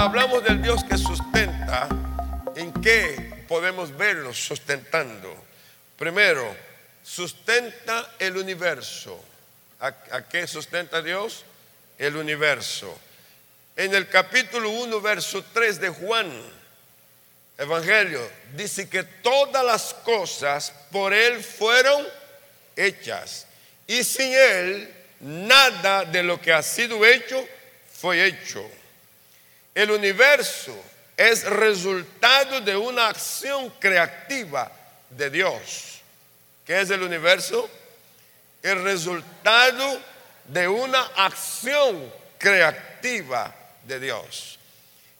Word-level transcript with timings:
Hablamos 0.00 0.42
del 0.42 0.62
Dios 0.62 0.82
que 0.82 0.96
sustenta, 0.96 1.86
¿en 2.56 2.72
qué 2.72 3.44
podemos 3.46 3.94
verlo 3.94 4.32
sustentando? 4.32 5.44
Primero, 5.98 6.56
sustenta 7.04 8.14
el 8.18 8.38
universo. 8.38 9.22
¿A, 9.78 9.92
qué 10.22 10.46
sustenta 10.46 11.02
Dios? 11.02 11.44
El 11.98 12.16
universo. 12.16 12.98
En 13.76 13.94
el 13.94 14.08
capítulo 14.08 14.70
1, 14.70 15.02
verso 15.02 15.44
3 15.52 15.78
de 15.78 15.90
Juan, 15.90 16.32
Evangelio, 17.58 18.26
dice 18.56 18.88
que 18.88 19.02
todas 19.02 19.62
las 19.62 19.92
cosas 19.92 20.72
por 20.90 21.12
Él 21.12 21.44
fueron 21.44 22.06
hechas. 22.74 23.46
Y 23.86 24.02
sin 24.02 24.32
Él, 24.32 24.94
nada 25.20 26.06
de 26.06 26.22
lo 26.22 26.40
que 26.40 26.54
ha 26.54 26.62
sido 26.62 27.04
hecho 27.04 27.46
fue 27.92 28.24
hecho. 28.24 28.79
El 29.80 29.92
universo 29.92 30.78
es 31.16 31.42
resultado 31.42 32.60
de 32.60 32.76
una 32.76 33.08
acción 33.08 33.70
creativa 33.80 34.70
de 35.08 35.30
Dios. 35.30 36.02
¿Qué 36.66 36.82
es 36.82 36.90
el 36.90 37.02
universo? 37.02 37.66
El 38.62 38.84
resultado 38.84 40.02
de 40.44 40.68
una 40.68 41.00
acción 41.16 42.12
creativa 42.36 43.56
de 43.84 44.00
Dios. 44.00 44.58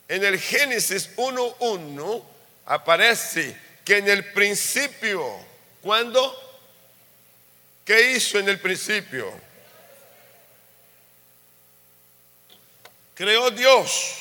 En 0.07 0.23
el 0.23 0.39
Génesis 0.39 1.09
1.1 1.15 2.23
aparece 2.67 3.57
que 3.83 3.97
en 3.97 4.09
el 4.09 4.31
principio, 4.31 5.39
¿cuándo? 5.81 6.61
¿Qué 7.83 8.11
hizo 8.11 8.37
en 8.37 8.47
el 8.47 8.59
principio? 8.59 9.33
Creó 13.15 13.49
Dios 13.49 14.20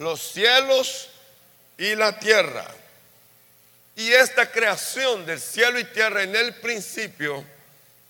los 0.00 0.32
cielos 0.32 1.08
y 1.76 1.94
la 1.94 2.18
tierra. 2.18 2.66
Y 3.96 4.10
esta 4.12 4.50
creación 4.50 5.26
del 5.26 5.38
cielo 5.38 5.78
y 5.78 5.84
tierra 5.84 6.22
en 6.22 6.34
el 6.34 6.54
principio, 6.54 7.44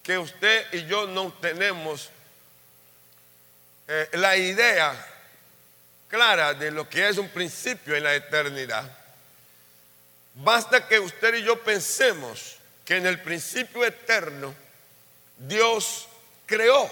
que 0.02 0.16
usted 0.16 0.72
y 0.72 0.86
yo 0.86 1.08
no 1.08 1.32
tenemos 1.40 2.10
eh, 3.88 4.08
la 4.12 4.36
idea 4.36 4.94
clara 6.08 6.54
de 6.54 6.70
lo 6.70 6.88
que 6.88 7.08
es 7.08 7.18
un 7.18 7.28
principio 7.28 7.96
en 7.96 8.04
la 8.04 8.14
eternidad, 8.14 8.88
basta 10.34 10.86
que 10.86 11.00
usted 11.00 11.34
y 11.34 11.42
yo 11.42 11.60
pensemos 11.60 12.56
que 12.84 12.98
en 12.98 13.06
el 13.06 13.20
principio 13.20 13.84
eterno 13.84 14.54
Dios 15.36 16.06
creó. 16.46 16.88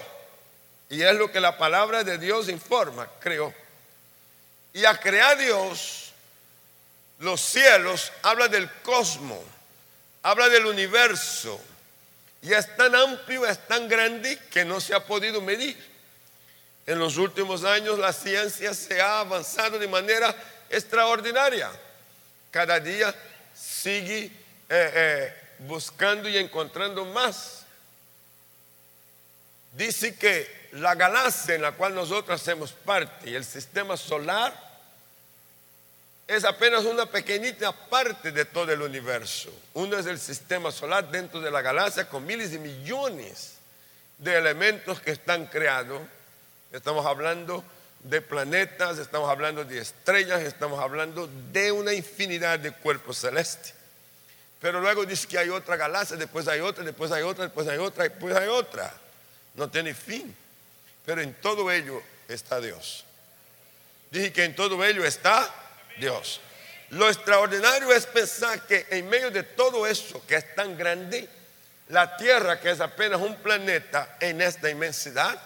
Y 0.90 1.02
es 1.02 1.14
lo 1.14 1.30
que 1.30 1.38
la 1.38 1.56
palabra 1.56 2.02
de 2.02 2.18
Dios 2.18 2.48
informa, 2.48 3.08
creó. 3.20 3.54
Y 4.78 4.84
a 4.84 4.96
crear 4.96 5.36
Dios, 5.36 6.12
los 7.18 7.40
cielos, 7.40 8.12
habla 8.22 8.46
del 8.46 8.70
cosmos, 8.82 9.40
habla 10.22 10.48
del 10.48 10.66
universo. 10.66 11.60
Y 12.42 12.52
es 12.52 12.76
tan 12.76 12.94
amplio, 12.94 13.44
es 13.44 13.58
tan 13.66 13.88
grande 13.88 14.38
que 14.52 14.64
no 14.64 14.80
se 14.80 14.94
ha 14.94 15.04
podido 15.04 15.40
medir. 15.40 15.76
En 16.86 17.00
los 17.00 17.16
últimos 17.16 17.64
años 17.64 17.98
la 17.98 18.12
ciencia 18.12 18.72
se 18.72 19.00
ha 19.00 19.18
avanzado 19.18 19.80
de 19.80 19.88
manera 19.88 20.32
extraordinaria. 20.70 21.72
Cada 22.52 22.78
día 22.78 23.12
sigue 23.52 24.26
eh, 24.26 24.30
eh, 24.68 25.34
buscando 25.58 26.28
y 26.28 26.38
encontrando 26.38 27.04
más. 27.04 27.64
Dice 29.72 30.14
que 30.14 30.68
la 30.70 30.94
galaxia 30.94 31.56
en 31.56 31.62
la 31.62 31.72
cual 31.72 31.96
nosotros 31.96 32.40
hacemos 32.40 32.70
parte, 32.70 33.34
el 33.34 33.44
sistema 33.44 33.96
solar, 33.96 34.67
es 36.28 36.44
apenas 36.44 36.84
una 36.84 37.06
pequeñita 37.06 37.72
parte 37.72 38.30
de 38.30 38.44
todo 38.44 38.70
el 38.70 38.82
universo. 38.82 39.50
Uno 39.72 39.98
es 39.98 40.04
el 40.04 40.18
sistema 40.18 40.70
solar 40.70 41.10
dentro 41.10 41.40
de 41.40 41.50
la 41.50 41.62
galaxia 41.62 42.06
con 42.06 42.26
miles 42.26 42.52
y 42.52 42.58
millones 42.58 43.54
de 44.18 44.36
elementos 44.36 45.00
que 45.00 45.12
están 45.12 45.46
creados. 45.46 46.02
Estamos 46.70 47.06
hablando 47.06 47.64
de 48.00 48.20
planetas, 48.20 48.98
estamos 48.98 49.30
hablando 49.30 49.64
de 49.64 49.78
estrellas, 49.78 50.42
estamos 50.42 50.78
hablando 50.80 51.30
de 51.50 51.72
una 51.72 51.94
infinidad 51.94 52.58
de 52.58 52.72
cuerpos 52.72 53.16
celestes. 53.16 53.72
Pero 54.60 54.82
luego 54.82 55.06
dice 55.06 55.26
que 55.26 55.38
hay 55.38 55.48
otra 55.48 55.76
galaxia, 55.76 56.18
después 56.18 56.46
hay 56.46 56.60
otra, 56.60 56.84
después 56.84 57.10
hay 57.10 57.22
otra, 57.22 57.44
después 57.44 57.66
hay 57.68 57.78
otra, 57.78 58.04
después 58.04 58.36
hay 58.36 58.48
otra. 58.48 58.92
No 59.54 59.70
tiene 59.70 59.94
fin. 59.94 60.36
Pero 61.06 61.22
en 61.22 61.32
todo 61.40 61.70
ello 61.70 62.02
está 62.28 62.60
Dios. 62.60 63.06
Dije 64.10 64.30
que 64.30 64.44
en 64.44 64.54
todo 64.54 64.84
ello 64.84 65.06
está 65.06 65.54
Dios. 65.98 66.40
Lo 66.90 67.08
extraordinario 67.08 67.92
es 67.92 68.06
pensar 68.06 68.66
que 68.66 68.86
en 68.90 69.08
medio 69.08 69.30
de 69.30 69.42
todo 69.42 69.86
eso 69.86 70.24
que 70.26 70.36
es 70.36 70.54
tan 70.54 70.76
grande, 70.76 71.28
la 71.88 72.16
Tierra, 72.16 72.60
que 72.60 72.70
es 72.70 72.80
apenas 72.80 73.20
un 73.20 73.36
planeta 73.36 74.16
en 74.20 74.40
esta 74.40 74.70
inmensidad, 74.70 75.38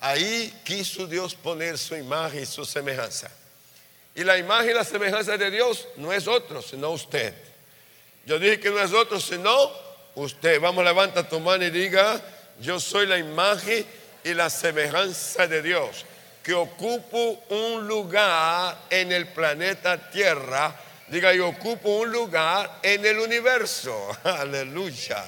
ahí 0.00 0.52
quiso 0.64 1.06
Dios 1.06 1.34
poner 1.34 1.78
su 1.78 1.94
imagen 1.94 2.42
y 2.42 2.46
su 2.46 2.64
semejanza. 2.64 3.30
Y 4.16 4.24
la 4.24 4.36
imagen 4.36 4.70
y 4.70 4.74
la 4.74 4.84
semejanza 4.84 5.36
de 5.36 5.50
Dios 5.50 5.86
no 5.96 6.12
es 6.12 6.26
otro, 6.26 6.62
sino 6.62 6.90
usted. 6.90 7.34
Yo 8.26 8.38
dije 8.38 8.58
que 8.60 8.70
no 8.70 8.80
es 8.80 8.92
otro, 8.92 9.20
sino 9.20 9.70
usted. 10.14 10.60
Vamos, 10.60 10.84
levanta 10.84 11.28
tu 11.28 11.38
mano 11.40 11.64
y 11.64 11.70
diga, 11.70 12.20
yo 12.60 12.80
soy 12.80 13.06
la 13.06 13.18
imagen 13.18 13.84
y 14.22 14.34
la 14.34 14.50
semejanza 14.50 15.46
de 15.46 15.62
Dios 15.62 16.04
que 16.44 16.52
ocupo 16.52 17.42
un 17.48 17.88
lugar 17.88 18.76
en 18.90 19.10
el 19.10 19.28
planeta 19.28 20.10
Tierra. 20.10 20.78
Diga, 21.08 21.32
yo 21.32 21.48
ocupo 21.48 21.88
un 21.96 22.12
lugar 22.12 22.80
en 22.82 23.04
el 23.06 23.18
universo. 23.18 24.14
Aleluya. 24.24 25.24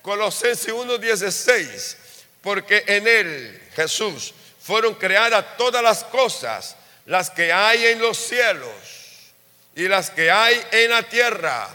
Colosenses 0.00 0.72
1.16. 0.72 1.96
Porque 2.40 2.84
en 2.86 3.08
él, 3.08 3.62
Jesús, 3.74 4.32
fueron 4.60 4.94
creadas 4.94 5.56
todas 5.56 5.82
las 5.82 6.04
cosas, 6.04 6.76
las 7.06 7.30
que 7.30 7.52
hay 7.52 7.86
en 7.86 7.98
los 7.98 8.16
cielos 8.16 9.32
y 9.74 9.88
las 9.88 10.08
que 10.08 10.30
hay 10.30 10.62
en 10.70 10.92
la 10.92 11.02
tierra, 11.02 11.68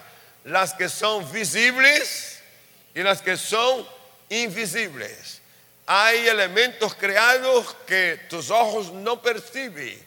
las 0.46 0.74
que 0.74 0.88
son 0.88 1.30
visibles 1.34 2.40
y 2.96 3.04
las 3.04 3.22
que 3.22 3.36
son 3.36 3.86
invisibles 4.30 5.43
hay 5.86 6.28
elementos 6.28 6.96
creados 6.96 7.76
que 7.86 8.22
tus 8.30 8.50
ojos 8.50 8.92
no 8.92 9.22
perciben, 9.22 10.02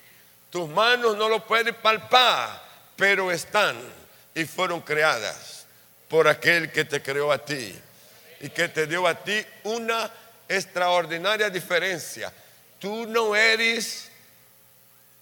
tus 0.50 0.68
manos 0.68 1.16
no 1.16 1.28
lo 1.28 1.44
pueden 1.46 1.74
palpar, 1.74 2.62
pero 2.96 3.30
están 3.30 3.76
y 4.34 4.44
fueron 4.44 4.80
creadas 4.80 5.66
por 6.08 6.28
aquel 6.28 6.70
que 6.72 6.84
te 6.84 7.02
creó 7.02 7.30
a 7.30 7.38
ti 7.38 7.78
y 8.40 8.48
que 8.50 8.68
te 8.68 8.86
dio 8.86 9.06
a 9.06 9.14
ti 9.14 9.44
una 9.64 10.10
extraordinaria 10.48 11.50
diferencia. 11.50 12.32
Tú 12.78 13.06
no 13.06 13.34
eres 13.34 14.10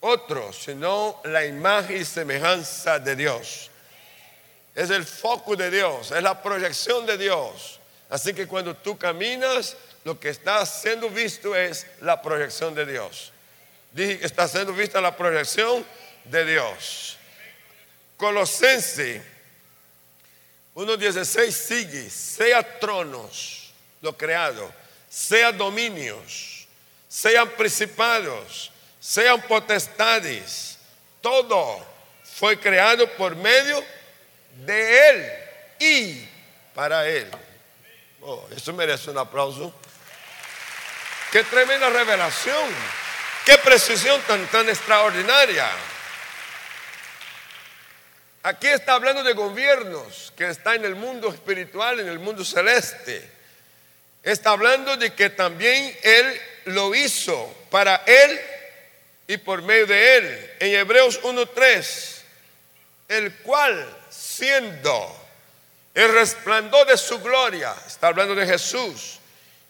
otro, 0.00 0.52
sino 0.52 1.20
la 1.24 1.44
imagen 1.44 2.00
y 2.00 2.04
semejanza 2.04 2.98
de 2.98 3.16
Dios. 3.16 3.70
Es 4.74 4.90
el 4.90 5.04
foco 5.04 5.56
de 5.56 5.70
Dios, 5.70 6.10
es 6.10 6.22
la 6.22 6.42
proyección 6.42 7.06
de 7.06 7.16
Dios. 7.16 7.80
Así 8.10 8.34
que 8.34 8.46
cuando 8.46 8.76
tú 8.76 8.96
caminas, 8.96 9.76
lo 10.04 10.18
que 10.20 10.28
está 10.28 10.64
siendo 10.66 11.08
visto 11.08 11.56
es 11.56 11.86
la 12.00 12.20
proyección 12.20 12.74
de 12.74 12.86
Dios. 12.86 13.32
Dije 13.92 14.18
que 14.18 14.26
está 14.26 14.46
siendo 14.48 14.72
vista 14.72 15.00
la 15.00 15.16
proyección 15.16 15.84
de 16.24 16.44
Dios. 16.44 17.16
Colosense 18.16 19.22
1.16 20.74 21.50
sigue, 21.52 22.10
sea 22.10 22.80
tronos, 22.80 23.72
lo 24.00 24.16
creado, 24.16 24.72
sea 25.08 25.52
dominios, 25.52 26.66
sean 27.08 27.48
principados, 27.50 28.72
sean 28.98 29.40
potestades, 29.42 30.78
todo 31.20 31.86
fue 32.24 32.58
creado 32.58 33.08
por 33.12 33.36
medio 33.36 33.82
de 34.66 35.10
Él 35.10 35.32
y 35.78 36.28
para 36.74 37.08
Él. 37.08 37.30
Oh, 38.26 38.48
eso 38.56 38.72
merece 38.72 39.10
un 39.10 39.18
aplauso. 39.18 39.70
Qué 41.30 41.44
tremenda 41.44 41.90
revelación. 41.90 42.70
Qué 43.44 43.58
precisión 43.58 44.18
tan, 44.26 44.46
tan 44.46 44.66
extraordinaria. 44.68 45.68
Aquí 48.44 48.66
está 48.68 48.94
hablando 48.94 49.22
de 49.22 49.34
gobiernos 49.34 50.32
que 50.36 50.48
está 50.48 50.74
en 50.74 50.86
el 50.86 50.94
mundo 50.94 51.28
espiritual, 51.28 52.00
en 52.00 52.08
el 52.08 52.18
mundo 52.18 52.44
celeste. 52.46 53.30
Está 54.22 54.50
hablando 54.50 54.96
de 54.96 55.12
que 55.12 55.28
también 55.28 55.94
Él 56.02 56.40
lo 56.66 56.94
hizo 56.94 57.54
para 57.70 58.04
Él 58.06 58.40
y 59.26 59.36
por 59.36 59.60
medio 59.60 59.86
de 59.86 60.16
Él. 60.16 60.50
En 60.60 60.74
Hebreos 60.74 61.20
1.3, 61.22 62.22
el 63.08 63.34
cual 63.36 63.86
siendo 64.08 65.23
el 65.94 66.12
resplandor 66.12 66.86
de 66.86 66.96
su 66.96 67.20
gloria, 67.20 67.74
está 67.86 68.08
hablando 68.08 68.34
de 68.34 68.46
Jesús, 68.46 69.20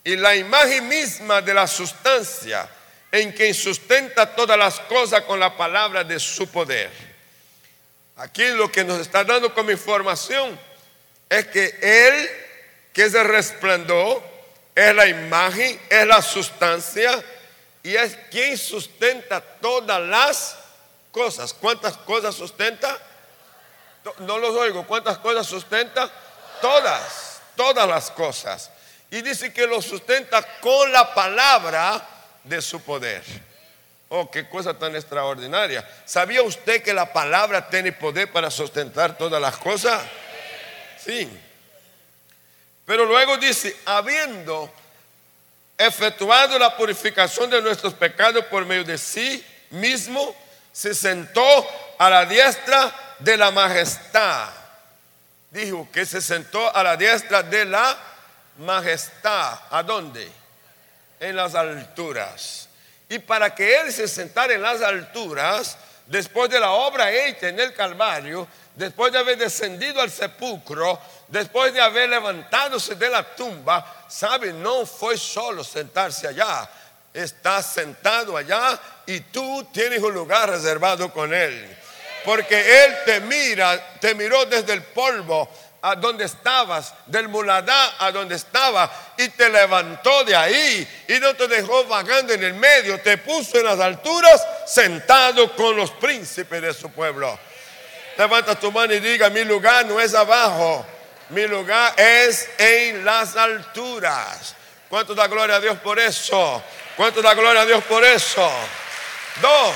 y 0.03 0.17
la 0.17 0.35
imagen 0.35 0.89
misma 0.89 1.43
de 1.43 1.53
la 1.53 1.67
sustancia, 1.67 2.69
en 3.13 3.33
quien 3.33 3.55
sustenta 3.55 4.35
todas 4.35 4.59
las 4.59 4.81
cosas 4.81 5.23
con 5.23 5.39
la 5.39 5.57
palabra 5.57 6.03
de 6.03 6.19
su 6.19 6.49
poder. 6.49 6.91
Aquí 8.17 8.47
lo 8.49 8.71
que 8.73 8.85
nos 8.85 9.01
está 9.01 9.23
dando 9.23 9.55
como 9.55 9.71
información 9.71 10.59
es 11.29 11.47
que 11.47 11.79
Él, 11.81 12.31
que 12.93 13.05
es 13.05 13.15
el 13.15 13.27
resplandor, 13.27 14.23
es 14.75 14.95
la 14.95 15.07
imagen, 15.07 15.81
es 15.89 16.07
la 16.07 16.23
sustancia 16.23 17.23
y 17.83 17.95
es 17.95 18.17
quien 18.31 18.57
sustenta 18.57 19.41
todas 19.41 20.01
las 20.01 20.57
cosas. 21.13 21.53
¿Cuántas 21.55 21.97
cosas 21.99 22.35
sustenta? 22.35 22.99
No 24.19 24.39
los 24.39 24.55
oigo. 24.55 24.87
¿Cuántas 24.87 25.19
cosas 25.19 25.47
sustenta? 25.47 26.11
Todas, 26.61 27.41
todas 27.57 27.89
las 27.89 28.11
cosas. 28.11 28.71
Y 29.11 29.23
dice 29.23 29.53
que 29.53 29.67
lo 29.67 29.81
sustenta 29.81 30.43
con 30.61 30.91
la 30.93 31.15
palabra 31.15 32.07
de 32.43 32.61
su 32.61 32.81
poder. 32.81 33.23
Oh, 34.09 34.31
qué 34.31 34.49
cosa 34.49 34.79
tan 34.79 34.95
extraordinaria. 34.95 35.89
¿Sabía 36.05 36.43
usted 36.43 36.83
que 36.83 36.93
la 36.93 37.13
palabra 37.13 37.69
tiene 37.69 37.93
poder 37.93 38.31
para 38.31 38.51
sustentar 38.51 39.17
todas 39.17 39.41
las 39.41 39.57
cosas? 39.57 40.03
Sí. 41.05 41.29
Pero 42.85 43.07
luego 43.07 43.37
dice, 43.39 43.77
habiendo 43.87 44.71
efectuado 45.77 46.59
la 46.59 46.77
purificación 46.77 47.51
de 47.51 47.63
nuestros 47.63 47.95
pecados 47.95 48.45
por 48.45 48.65
medio 48.67 48.85
de 48.85 48.99
sí 48.99 49.45
mismo, 49.71 50.35
se 50.73 50.95
sentó 50.95 51.69
a 51.99 52.11
la 52.11 52.27
diestra 52.27 52.93
de 53.25 53.37
la 53.37 53.51
majestad. 53.51 54.49
Dijo 55.51 55.89
que 55.91 56.05
se 56.05 56.21
sentó 56.21 56.75
a 56.75 56.83
la 56.83 56.97
diestra 56.97 57.43
de 57.43 57.65
la 57.65 57.97
majestad. 58.59 59.59
¿A 59.71 59.83
dónde? 59.83 60.31
En 61.19 61.35
las 61.35 61.55
alturas. 61.55 62.69
Y 63.09 63.19
para 63.19 63.55
que 63.55 63.81
Él 63.81 63.93
se 63.93 64.07
sentara 64.07 64.55
en 64.55 64.63
las 64.63 64.83
alturas, 64.83 65.79
después 66.07 66.51
de 66.51 66.61
la 66.61 66.71
obra 66.71 67.11
hecha 67.11 67.49
en 67.49 67.59
el 67.61 67.73
Calvario, 67.73 68.47
después 68.75 69.13
de 69.13 69.19
haber 69.19 69.39
descendido 69.39 70.01
al 70.01 70.11
sepulcro, 70.11 71.01
después 71.29 71.73
de 71.73 71.81
haber 71.81 72.11
levantadose 72.11 72.97
de 72.97 73.09
la 73.09 73.23
tumba, 73.35 74.05
sabe, 74.09 74.53
no 74.53 74.85
fue 74.85 75.17
solo 75.17 75.63
sentarse 75.63 76.27
allá, 76.27 76.69
está 77.13 77.63
sentado 77.63 78.37
allá 78.37 78.79
y 79.07 79.21
tú 79.21 79.69
tienes 79.73 80.03
un 80.03 80.13
lugar 80.13 80.51
reservado 80.51 81.13
con 81.13 81.33
Él. 81.33 81.84
Porque 82.25 82.85
Él 82.85 82.97
te 83.05 83.21
mira, 83.21 83.99
te 84.01 84.15
miró 84.15 84.47
desde 84.47 84.73
el 84.73 84.83
polvo 84.83 85.49
a 85.83 85.95
donde 85.97 86.25
estabas, 86.25 86.95
del 87.05 87.29
muladá 87.29 87.97
a 87.99 88.11
donde 88.11 88.37
estaba, 88.37 88.91
y 89.19 89.29
te 89.29 89.51
levantó 89.51 90.25
de 90.25 90.35
ahí 90.35 91.05
y 91.09 91.21
no 91.21 91.35
te 91.35 91.47
dejó 91.47 91.85
vagando 91.85 92.33
en 92.33 92.43
el 92.43 92.55
medio, 92.55 92.99
te 93.03 93.19
puso 93.19 93.59
en 93.59 93.67
las 93.67 93.79
alturas 93.79 94.43
sentado 94.67 95.55
con 95.55 95.77
los 95.77 95.91
príncipes 95.91 96.63
de 96.63 96.73
su 96.73 96.91
pueblo. 96.91 97.39
Levanta 98.17 98.59
tu 98.59 98.73
mano 98.73 98.95
y 98.95 99.01
diga, 99.01 99.29
mi 99.29 99.45
lugar 99.45 99.85
no 99.85 100.01
es 100.01 100.15
abajo, 100.15 100.87
mi 101.29 101.47
lugar 101.47 101.93
es 101.99 102.49
en 102.57 103.05
las 103.05 103.37
alturas. 103.37 104.55
¿Cuánto 104.89 105.15
da 105.15 105.27
gloria 105.27 105.57
a 105.57 105.61
Dios 105.61 105.77
por 105.81 105.99
eso? 105.99 106.63
¿Cuánto 106.97 107.21
da 107.21 107.35
gloria 107.35 107.61
a 107.61 107.67
Dios 107.67 107.85
por 107.85 108.03
eso? 108.05 108.51
Dos, 109.43 109.75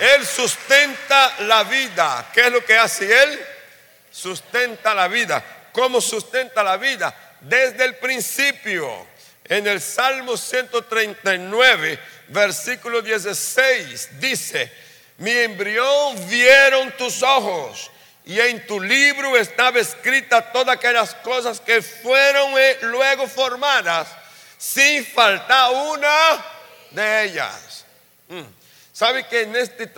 Él 0.00 0.26
sustenta 0.26 1.34
la 1.40 1.62
vida. 1.64 2.30
¿Qué 2.32 2.46
es 2.46 2.52
lo 2.52 2.64
que 2.64 2.76
hace 2.76 3.22
Él? 3.22 3.46
sustenta 4.10 4.94
la 4.94 5.08
vida. 5.08 5.42
¿Cómo 5.72 6.00
sustenta 6.00 6.62
la 6.62 6.76
vida? 6.76 7.14
Desde 7.40 7.84
el 7.84 7.96
principio. 7.96 9.06
En 9.44 9.66
el 9.66 9.80
Salmo 9.80 10.36
139, 10.36 11.98
versículo 12.28 13.02
16, 13.02 14.20
dice, 14.20 14.72
mi 15.18 15.32
embrión 15.32 16.28
vieron 16.28 16.96
tus 16.96 17.20
ojos 17.22 17.90
y 18.24 18.38
en 18.38 18.64
tu 18.66 18.80
libro 18.80 19.36
estaba 19.36 19.80
escrita 19.80 20.52
todas 20.52 20.76
aquellas 20.76 21.16
cosas 21.16 21.60
que 21.60 21.82
fueron 21.82 22.56
eh, 22.56 22.78
luego 22.82 23.26
formadas, 23.26 24.06
sin 24.56 25.04
faltar 25.04 25.72
una 25.72 26.44
de 26.92 27.24
ellas. 27.24 27.84
Mm. 28.28 28.59
¿Sabe 28.92 29.26
que 29.26 29.42
en 29.42 29.56
este, 29.56 29.90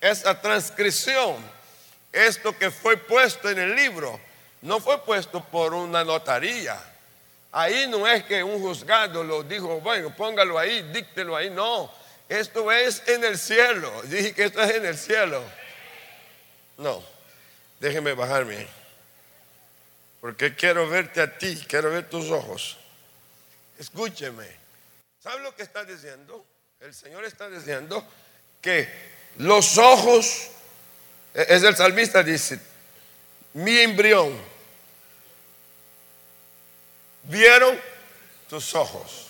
esa, 0.00 0.40
transcripción 0.40 1.36
esto 2.12 2.56
que 2.56 2.70
fue 2.70 2.96
puesto 2.96 3.48
en 3.48 3.58
el 3.58 3.74
libro 3.74 4.20
no 4.62 4.80
fue 4.80 5.02
puesto 5.02 5.42
por 5.42 5.72
una 5.72 6.04
notaría. 6.04 6.78
Ahí 7.52 7.86
no 7.88 8.06
es 8.06 8.24
que 8.24 8.44
un 8.44 8.60
juzgado 8.60 9.24
lo 9.24 9.42
dijo, 9.42 9.80
bueno, 9.80 10.14
póngalo 10.14 10.58
ahí, 10.58 10.82
díctelo 10.92 11.34
ahí. 11.36 11.50
No, 11.50 11.92
esto 12.28 12.70
es 12.70 13.02
en 13.08 13.24
el 13.24 13.38
cielo. 13.38 13.90
Dije 14.02 14.34
que 14.34 14.44
esto 14.44 14.62
es 14.62 14.74
en 14.74 14.86
el 14.86 14.96
cielo. 14.96 15.42
No, 16.76 17.02
déjeme 17.80 18.12
bajarme. 18.12 18.68
Porque 20.20 20.54
quiero 20.54 20.88
verte 20.88 21.22
a 21.22 21.38
ti, 21.38 21.64
quiero 21.66 21.90
ver 21.90 22.08
tus 22.08 22.30
ojos. 22.30 22.76
Escúcheme. 23.78 24.46
¿Sabe 25.22 25.42
lo 25.42 25.54
que 25.56 25.62
está 25.62 25.84
diciendo? 25.84 26.44
El 26.80 26.94
Señor 26.94 27.26
está 27.26 27.50
diciendo 27.50 28.02
que 28.62 28.88
los 29.36 29.76
ojos 29.76 30.48
es 31.34 31.62
el 31.62 31.76
salmista, 31.76 32.22
dice, 32.22 32.58
mi 33.52 33.80
embrión, 33.80 34.34
vieron 37.24 37.78
tus 38.48 38.74
ojos. 38.74 39.26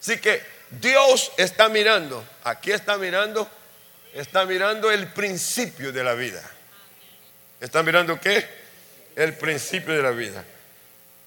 Así 0.00 0.18
que 0.20 0.42
Dios 0.70 1.32
está 1.36 1.68
mirando, 1.68 2.26
aquí 2.44 2.72
está 2.72 2.96
mirando, 2.96 3.46
está 4.14 4.46
mirando 4.46 4.90
el 4.90 5.08
principio 5.08 5.92
de 5.92 6.02
la 6.02 6.14
vida. 6.14 6.42
¿Está 7.60 7.82
mirando 7.82 8.18
qué? 8.18 8.48
El 9.16 9.36
principio 9.36 9.92
de 9.92 10.02
la 10.02 10.12
vida. 10.12 10.42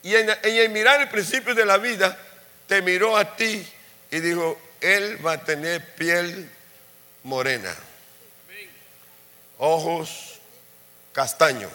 Y 0.01 0.16
en, 0.16 0.36
en 0.42 0.74
mirar 0.74 1.00
el 1.00 1.10
principio 1.10 1.54
de 1.54 1.63
la 1.63 1.78
vida, 1.78 2.18
te 2.68 2.81
miró 2.81 3.16
a 3.16 3.36
ti 3.36 3.72
y 4.10 4.19
dijo, 4.19 4.64
Él 4.86 5.26
va 5.26 5.34
a 5.34 5.44
tener 5.44 5.96
piel 5.96 6.48
morena 7.24 7.76
ojos 9.58 10.40
castaño. 11.12 11.70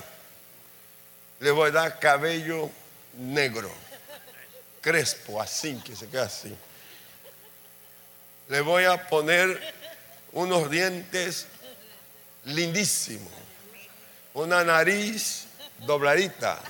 Le 1.41 1.51
voy 1.51 1.71
a 1.71 1.73
dar 1.73 1.99
cabello 1.99 2.71
negro, 3.15 3.73
crespo, 4.81 5.43
así, 5.43 5.75
que 5.85 5.97
se 5.97 6.09
queda 6.09 6.27
así. 6.27 6.55
Le 8.49 8.61
voy 8.61 8.85
a 8.85 9.09
poner 9.09 9.75
unos 10.31 10.71
dientes 10.71 11.47
lindísimos, 12.45 13.33
una 14.35 14.63
nariz 14.63 15.47
dobladita. 15.79 16.61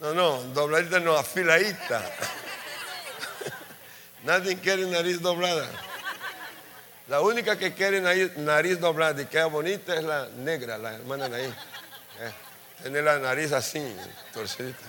No, 0.00 0.14
no, 0.14 0.42
dobladita 0.54 0.98
no, 0.98 1.14
afiladita. 1.14 2.02
Nadie 4.24 4.58
quiere 4.58 4.86
nariz 4.86 5.20
doblada. 5.20 5.68
La 7.08 7.20
única 7.20 7.58
que 7.58 7.74
quiere 7.74 8.00
nariz, 8.00 8.80
doblada 8.80 9.20
y 9.20 9.26
queda 9.26 9.46
bonita 9.46 9.94
es 9.94 10.04
la 10.04 10.28
negra, 10.28 10.78
la 10.78 10.94
hermana 10.94 11.26
ahí. 11.26 11.44
Eh, 11.44 12.32
tiene 12.82 13.02
la 13.02 13.18
nariz 13.18 13.52
así, 13.52 13.94
torcidita. 14.32 14.86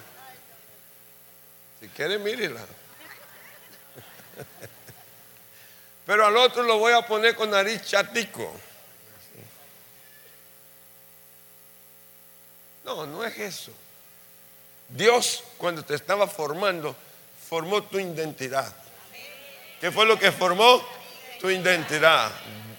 Si 1.79 1.89
quiere, 1.89 2.19
mírela. 2.19 2.61
Pero 6.05 6.25
al 6.25 6.37
otro 6.37 6.63
lo 6.63 6.77
voy 6.77 6.93
a 6.93 7.05
poner 7.05 7.35
con 7.35 7.49
nariz 7.49 7.83
chatico. 7.83 8.53
No, 12.85 13.05
no 13.07 13.25
es 13.25 13.37
eso. 13.37 13.71
Dios, 14.91 15.43
cuando 15.57 15.83
te 15.83 15.95
estaba 15.95 16.27
formando, 16.27 16.95
formó 17.49 17.83
tu 17.83 17.99
identidad. 17.99 18.73
¿Qué 19.79 19.91
fue 19.91 20.05
lo 20.05 20.19
que 20.19 20.31
formó? 20.31 20.81
tu 21.41 21.49
identidad. 21.49 22.31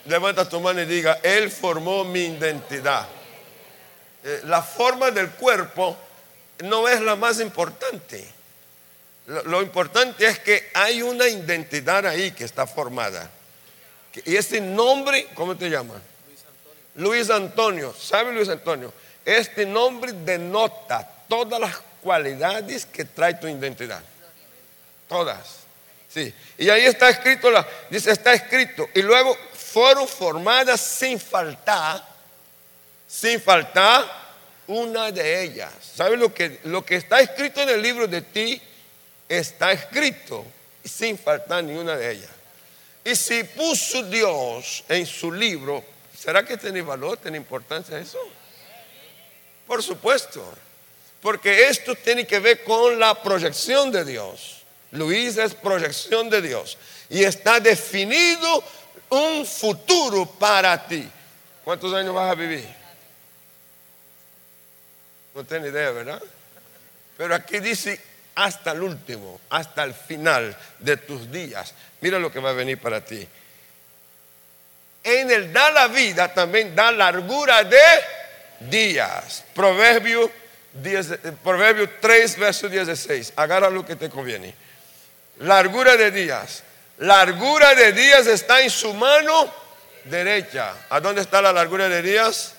Levanta 0.06 0.48
tu 0.48 0.60
mano 0.60 0.80
y 0.80 0.86
diga, 0.86 1.18
Él 1.22 1.50
formó 1.50 2.04
mi 2.04 2.20
identidad. 2.20 3.08
Eh, 4.24 4.42
la 4.44 4.62
forma 4.62 5.10
del 5.10 5.30
cuerpo 5.30 5.96
no 6.60 6.88
es 6.88 7.00
la 7.00 7.16
más 7.16 7.40
importante. 7.40 8.24
Lo, 9.26 9.62
importante 9.62 10.26
es 10.26 10.38
que 10.38 10.70
hay 10.74 11.02
una 11.02 11.28
identidad 11.28 12.06
ahí 12.06 12.30
que 12.30 12.44
está 12.44 12.66
formada. 12.66 13.28
Y 14.24 14.36
este 14.36 14.60
nombre, 14.60 15.26
¿cómo 15.34 15.56
te 15.56 15.68
llamas? 15.68 16.00
Luis 16.94 17.30
Antonio. 17.30 17.92
¿Sabe 17.98 18.32
Luis 18.32 18.48
Antonio? 18.48 18.92
Este 19.24 19.66
nombre 19.66 20.12
denota 20.12 21.08
todas 21.28 21.60
las 21.60 21.76
cualidades 22.02 22.84
que 22.86 23.04
trae 23.04 23.34
tu 23.34 23.48
identidad. 23.48 24.02
Todas. 25.08 25.60
Sí. 26.12 26.32
Y 26.58 26.68
ahí 26.68 26.84
está 26.84 27.08
escrito, 27.08 27.50
la, 27.50 27.66
dice, 27.88 28.10
está 28.10 28.34
escrito. 28.34 28.88
Y 28.94 29.02
luego 29.02 29.36
fueron 29.54 30.06
formadas 30.06 30.80
sin 30.80 31.18
faltar, 31.18 32.06
sin 33.06 33.40
faltar 33.40 34.04
una 34.66 35.10
de 35.10 35.42
ellas. 35.42 35.72
¿Sabes 35.94 36.18
lo 36.18 36.34
que, 36.34 36.60
lo 36.64 36.84
que 36.84 36.96
está 36.96 37.20
escrito 37.20 37.62
en 37.62 37.70
el 37.70 37.82
libro 37.82 38.06
de 38.06 38.20
ti? 38.20 38.60
Está 39.28 39.72
escrito 39.72 40.44
sin 40.84 41.16
faltar 41.16 41.64
ninguna 41.64 41.96
de 41.96 42.12
ellas. 42.12 42.30
Y 43.04 43.16
si 43.16 43.44
puso 43.44 44.02
Dios 44.04 44.84
en 44.88 45.06
su 45.06 45.32
libro, 45.32 45.82
¿será 46.16 46.44
que 46.44 46.56
tiene 46.56 46.82
valor, 46.82 47.16
tiene 47.16 47.36
importancia 47.36 47.98
eso? 47.98 48.18
Por 49.66 49.82
supuesto, 49.82 50.54
porque 51.22 51.68
esto 51.68 51.94
tiene 51.94 52.26
que 52.26 52.40
ver 52.40 52.64
con 52.64 52.98
la 52.98 53.22
proyección 53.22 53.92
de 53.92 54.04
Dios. 54.04 54.62
Luis 54.90 55.38
es 55.38 55.54
proyección 55.54 56.28
de 56.28 56.42
Dios 56.42 56.76
y 57.08 57.22
está 57.22 57.60
definido 57.60 58.62
un 59.08 59.46
futuro 59.46 60.26
para 60.26 60.86
ti. 60.86 61.08
¿Cuántos 61.64 61.94
años 61.94 62.12
vas 62.12 62.32
a 62.32 62.34
vivir? 62.34 62.68
No 65.34 65.44
tengo 65.44 65.68
idea, 65.68 65.92
¿verdad? 65.92 66.20
Pero 67.16 67.36
aquí 67.36 67.60
dice 67.60 68.00
hasta 68.34 68.72
el 68.72 68.82
último, 68.82 69.40
hasta 69.48 69.84
el 69.84 69.94
final 69.94 70.56
de 70.80 70.96
tus 70.96 71.30
días. 71.30 71.72
Mira 72.00 72.18
lo 72.18 72.32
que 72.32 72.40
va 72.40 72.50
a 72.50 72.54
venir 72.54 72.80
para 72.80 73.02
ti. 73.02 73.26
En 75.04 75.30
el 75.30 75.52
da 75.52 75.70
la 75.70 75.86
vida 75.86 76.34
también 76.34 76.74
da 76.74 76.90
largura 76.90 77.62
de 77.62 77.78
días. 78.60 79.44
Proverbio, 79.54 80.41
10, 80.72 81.18
Proverbio 81.42 81.88
3, 82.00 82.38
verso 82.38 82.68
16. 82.68 83.34
Agarra 83.36 83.70
lo 83.70 83.84
que 83.84 83.96
te 83.96 84.08
conviene. 84.08 84.54
Largura 85.38 85.96
de 85.96 86.10
días. 86.10 86.62
Largura 86.98 87.74
de 87.74 87.92
días 87.92 88.26
está 88.26 88.60
en 88.60 88.70
su 88.70 88.94
mano 88.94 89.52
derecha. 90.04 90.74
¿A 90.88 91.00
dónde 91.00 91.20
está 91.20 91.42
la 91.42 91.52
largura 91.52 91.88
de 91.88 92.02
días? 92.02 92.54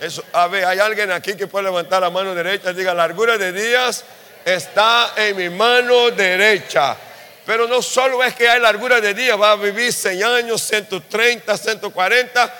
Eso, 0.00 0.22
a 0.32 0.46
ver, 0.46 0.64
hay 0.64 0.78
alguien 0.78 1.10
aquí 1.10 1.34
que 1.34 1.46
puede 1.46 1.64
levantar 1.64 2.00
la 2.00 2.10
mano 2.10 2.34
derecha 2.34 2.70
y 2.70 2.74
diga, 2.74 2.94
largura 2.94 3.36
de 3.36 3.52
días 3.52 4.04
está 4.44 5.12
en 5.16 5.36
mi 5.36 5.48
mano 5.50 6.10
derecha. 6.10 6.96
Pero 7.44 7.66
no 7.66 7.82
solo 7.82 8.22
es 8.22 8.34
que 8.34 8.48
hay 8.48 8.60
largura 8.60 9.00
de 9.00 9.14
días, 9.14 9.40
va 9.40 9.52
a 9.52 9.56
vivir 9.56 9.92
100 9.92 10.22
años, 10.22 10.62
130, 10.62 11.56
140. 11.56 12.54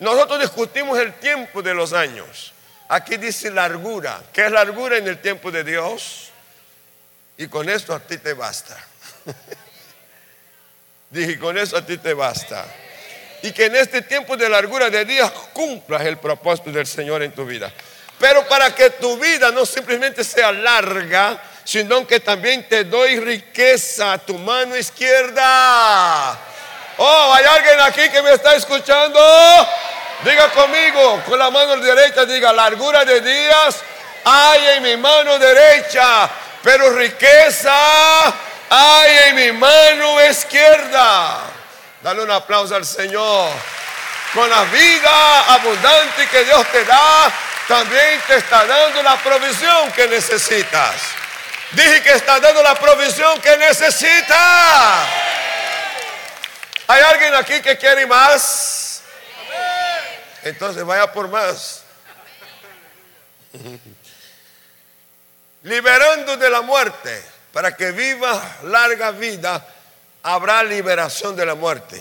Nosotros 0.00 0.40
discutimos 0.40 0.98
el 0.98 1.14
tiempo 1.14 1.62
de 1.62 1.72
los 1.72 1.92
años. 1.92 2.52
Aquí 2.88 3.16
dice 3.16 3.50
largura. 3.50 4.22
¿Qué 4.32 4.46
es 4.46 4.52
largura 4.52 4.96
en 4.96 5.08
el 5.08 5.20
tiempo 5.20 5.50
de 5.50 5.64
Dios? 5.64 6.30
Y 7.36 7.48
con 7.48 7.68
eso 7.68 7.94
a 7.94 8.00
ti 8.00 8.18
te 8.18 8.32
basta. 8.32 8.76
Dije, 11.10 11.38
con 11.38 11.58
eso 11.58 11.76
a 11.76 11.84
ti 11.84 11.98
te 11.98 12.14
basta. 12.14 12.64
Y 13.42 13.52
que 13.52 13.66
en 13.66 13.76
este 13.76 14.02
tiempo 14.02 14.36
de 14.36 14.48
largura 14.48 14.90
de 14.90 15.04
días 15.04 15.30
cumplas 15.52 16.02
el 16.02 16.18
propósito 16.18 16.70
del 16.70 16.86
Señor 16.86 17.22
en 17.22 17.32
tu 17.32 17.44
vida. 17.44 17.72
Pero 18.18 18.46
para 18.48 18.74
que 18.74 18.90
tu 18.90 19.18
vida 19.18 19.50
no 19.50 19.66
simplemente 19.66 20.24
sea 20.24 20.52
larga, 20.52 21.42
sino 21.64 22.06
que 22.06 22.20
también 22.20 22.68
te 22.68 22.84
doy 22.84 23.20
riqueza 23.20 24.14
a 24.14 24.18
tu 24.18 24.38
mano 24.38 24.76
izquierda. 24.76 26.38
Oh, 26.98 27.32
hay 27.34 27.44
alguien 27.44 27.80
aquí 27.80 28.08
que 28.08 28.22
me 28.22 28.32
está 28.32 28.54
escuchando. 28.54 29.20
Diga 30.24 30.48
conmigo, 30.50 31.22
con 31.26 31.38
la 31.38 31.50
mano 31.50 31.76
derecha, 31.76 32.24
diga, 32.24 32.52
largura 32.52 33.04
de 33.04 33.20
días 33.20 33.76
hay 34.24 34.66
en 34.76 34.82
mi 34.82 34.96
mano 34.96 35.38
derecha, 35.38 36.28
pero 36.62 36.90
riqueza 36.94 37.72
hay 38.68 39.18
en 39.28 39.36
mi 39.36 39.52
mano 39.52 40.24
izquierda. 40.28 41.38
Dale 42.02 42.22
un 42.22 42.30
aplauso 42.30 42.74
al 42.74 42.84
Señor. 42.84 43.50
Con 44.34 44.50
la 44.50 44.64
vida 44.64 45.54
abundante 45.54 46.26
que 46.28 46.44
Dios 46.44 46.66
te 46.72 46.84
da, 46.84 47.30
también 47.68 48.20
te 48.26 48.36
está 48.36 48.66
dando 48.66 49.02
la 49.02 49.16
provisión 49.16 49.92
que 49.92 50.08
necesitas. 50.08 50.94
Dije 51.70 52.02
que 52.02 52.12
está 52.12 52.40
dando 52.40 52.62
la 52.62 52.74
provisión 52.74 53.40
que 53.40 53.56
necesita. 53.58 55.06
¿Hay 56.88 57.02
alguien 57.02 57.34
aquí 57.34 57.60
que 57.60 57.78
quiere 57.78 58.06
más? 58.06 58.85
Entonces 60.46 60.84
vaya 60.84 61.12
por 61.12 61.26
más. 61.28 61.82
Liberando 65.64 66.36
de 66.36 66.48
la 66.48 66.60
muerte, 66.60 67.20
para 67.52 67.74
que 67.74 67.90
viva 67.90 68.58
larga 68.62 69.10
vida, 69.10 69.66
habrá 70.22 70.62
liberación 70.62 71.34
de 71.34 71.44
la 71.44 71.56
muerte. 71.56 72.00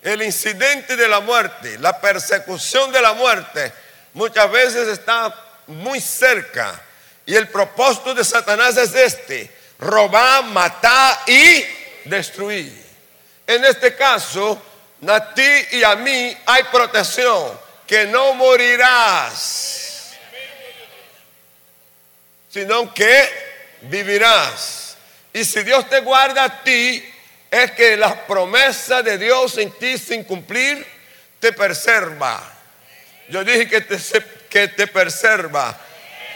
El 0.00 0.22
incidente 0.22 0.96
de 0.96 1.08
la 1.08 1.20
muerte, 1.20 1.78
la 1.78 2.00
persecución 2.00 2.90
de 2.90 3.02
la 3.02 3.12
muerte, 3.12 3.70
muchas 4.14 4.50
veces 4.50 4.88
está 4.88 5.34
muy 5.66 6.00
cerca. 6.00 6.80
Y 7.26 7.34
el 7.34 7.48
propósito 7.48 8.14
de 8.14 8.24
Satanás 8.24 8.78
es 8.78 8.94
este, 8.94 9.54
robar, 9.78 10.44
matar 10.44 11.18
y 11.26 11.66
destruir. 12.06 12.82
En 13.46 13.62
este 13.66 13.94
caso, 13.94 14.62
a 15.06 15.34
ti 15.34 15.66
y 15.72 15.82
a 15.84 15.94
mí 15.96 16.36
hay 16.46 16.64
protección, 16.64 17.58
que 17.86 18.06
no 18.06 18.34
morirás, 18.34 20.12
sino 22.50 22.92
que 22.92 23.28
vivirás. 23.82 24.96
Y 25.32 25.44
si 25.44 25.62
Dios 25.62 25.88
te 25.88 26.00
guarda 26.00 26.44
a 26.44 26.62
ti, 26.62 27.04
es 27.50 27.70
que 27.72 27.96
las 27.96 28.14
promesas 28.20 29.04
de 29.04 29.18
Dios 29.18 29.56
en 29.58 29.70
ti 29.72 29.96
sin 29.96 30.24
cumplir 30.24 30.84
te 31.38 31.52
preserva. 31.52 32.42
Yo 33.28 33.44
dije 33.44 33.68
que 33.68 33.80
te, 33.82 33.98
que 34.50 34.68
te 34.68 34.86
preserva. 34.86 35.78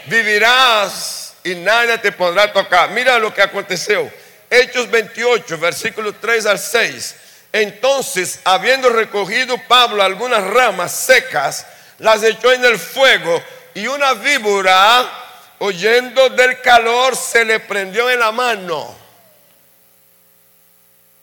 Vivirás 0.05 1.35
y 1.43 1.55
nadie 1.55 1.97
te 1.97 2.11
podrá 2.11 2.51
tocar. 2.51 2.91
Mira 2.91 3.19
lo 3.19 3.33
que 3.33 3.41
aconteció. 3.41 4.11
Hechos 4.49 4.89
28, 4.89 5.57
versículos 5.57 6.15
3 6.21 6.45
al 6.45 6.59
6. 6.59 7.15
Entonces, 7.53 8.39
habiendo 8.43 8.89
recogido 8.89 9.59
Pablo 9.67 10.01
algunas 10.01 10.43
ramas 10.43 10.91
secas, 10.91 11.67
las 11.99 12.23
echó 12.23 12.51
en 12.51 12.65
el 12.65 12.79
fuego 12.79 13.41
y 13.75 13.85
una 13.85 14.13
víbora, 14.13 15.07
oyendo 15.59 16.29
del 16.29 16.59
calor, 16.61 17.15
se 17.15 17.45
le 17.45 17.59
prendió 17.59 18.09
en 18.09 18.19
la 18.19 18.31
mano. 18.31 18.95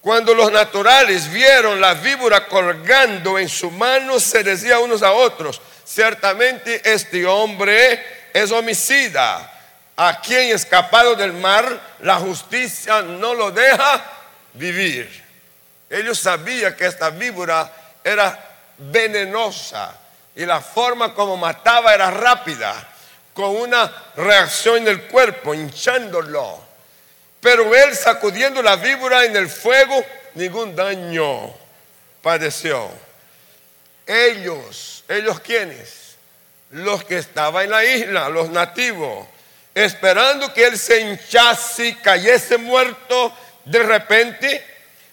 Cuando 0.01 0.33
los 0.33 0.53
naturales 0.53 1.31
vieron 1.33 1.81
la 1.81 1.95
víbora 1.95 2.47
colgando 2.47 3.37
en 3.37 3.49
su 3.49 3.69
mano, 3.73 4.21
se 4.21 4.45
decía 4.45 4.79
unos 4.79 5.03
a 5.03 5.11
otros, 5.11 5.61
ciertamente 5.85 6.81
este 6.85 7.27
hombre 7.27 8.31
es 8.33 8.53
homicida, 8.53 9.53
a 9.97 10.21
quien 10.21 10.55
escapado 10.55 11.17
del 11.17 11.33
mar, 11.33 11.97
la 12.03 12.17
justicia 12.17 13.03
no 13.03 13.35
lo 13.35 13.51
deja 13.51 14.03
vivir. 14.55 15.30
Ellos 15.91 16.21
sabían 16.21 16.75
que 16.77 16.87
esta 16.87 17.11
víbora 17.11 17.71
era 18.05 18.39
venenosa 18.79 19.93
y 20.37 20.47
la 20.47 20.61
forma 20.61 21.13
como 21.13 21.37
mataba 21.37 21.93
era 21.93 22.11
rápida, 22.13 22.89
con 23.35 23.57
una 23.57 23.93
reacción 24.17 24.79
en 24.79 24.89
el 24.89 25.03
cuerpo, 25.09 25.53
hinchándolo. 25.53 26.61
Pero 27.41 27.75
él 27.75 27.97
sacudiendo 27.97 28.63
la 28.63 28.77
víbora 28.77 29.25
en 29.25 29.35
el 29.35 29.49
fuego, 29.49 30.05
ningún 30.35 30.77
daño 30.77 31.53
padeció. 32.23 32.91
Ellos, 34.07 35.05
ellos 35.09 35.41
quienes, 35.41 36.17
los 36.71 37.05
que 37.05 37.19
estaban 37.19 37.65
en 37.65 37.71
la 37.71 37.85
isla, 37.85 38.29
los 38.29 38.51
nativos, 38.51 39.27
esperando 39.75 40.53
que 40.53 40.67
él 40.67 40.79
se 40.79 41.01
hinchase 41.01 41.87
y 41.89 41.95
cayese 41.97 42.59
muerto 42.59 43.33
de 43.65 43.83
repente, 43.83 44.70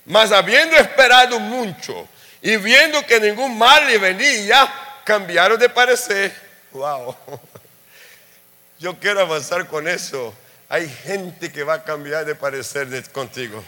mas 0.08 0.32
habiendo 0.32 0.76
esperado 0.76 1.40
mucho 1.40 2.08
y 2.42 2.58
viendo 2.58 3.06
que 3.06 3.20
ningún 3.20 3.58
mal 3.58 3.86
le 3.86 3.98
venía, 4.00 4.74
cambiaron 5.06 5.60
de 5.60 5.70
parecer. 5.70 6.34
Wow. 6.72 7.16
Yo 8.80 9.00
quiero 9.00 9.22
avanzar 9.22 9.68
con 9.68 9.88
eso 9.88 10.34
hay 10.70 10.90
gente 10.90 11.52
que 11.52 11.64
va 11.64 11.76
a 11.76 11.84
cambiar 11.84 12.26
de 12.26 12.36
parecer 12.36 12.88
contigo. 13.12 13.64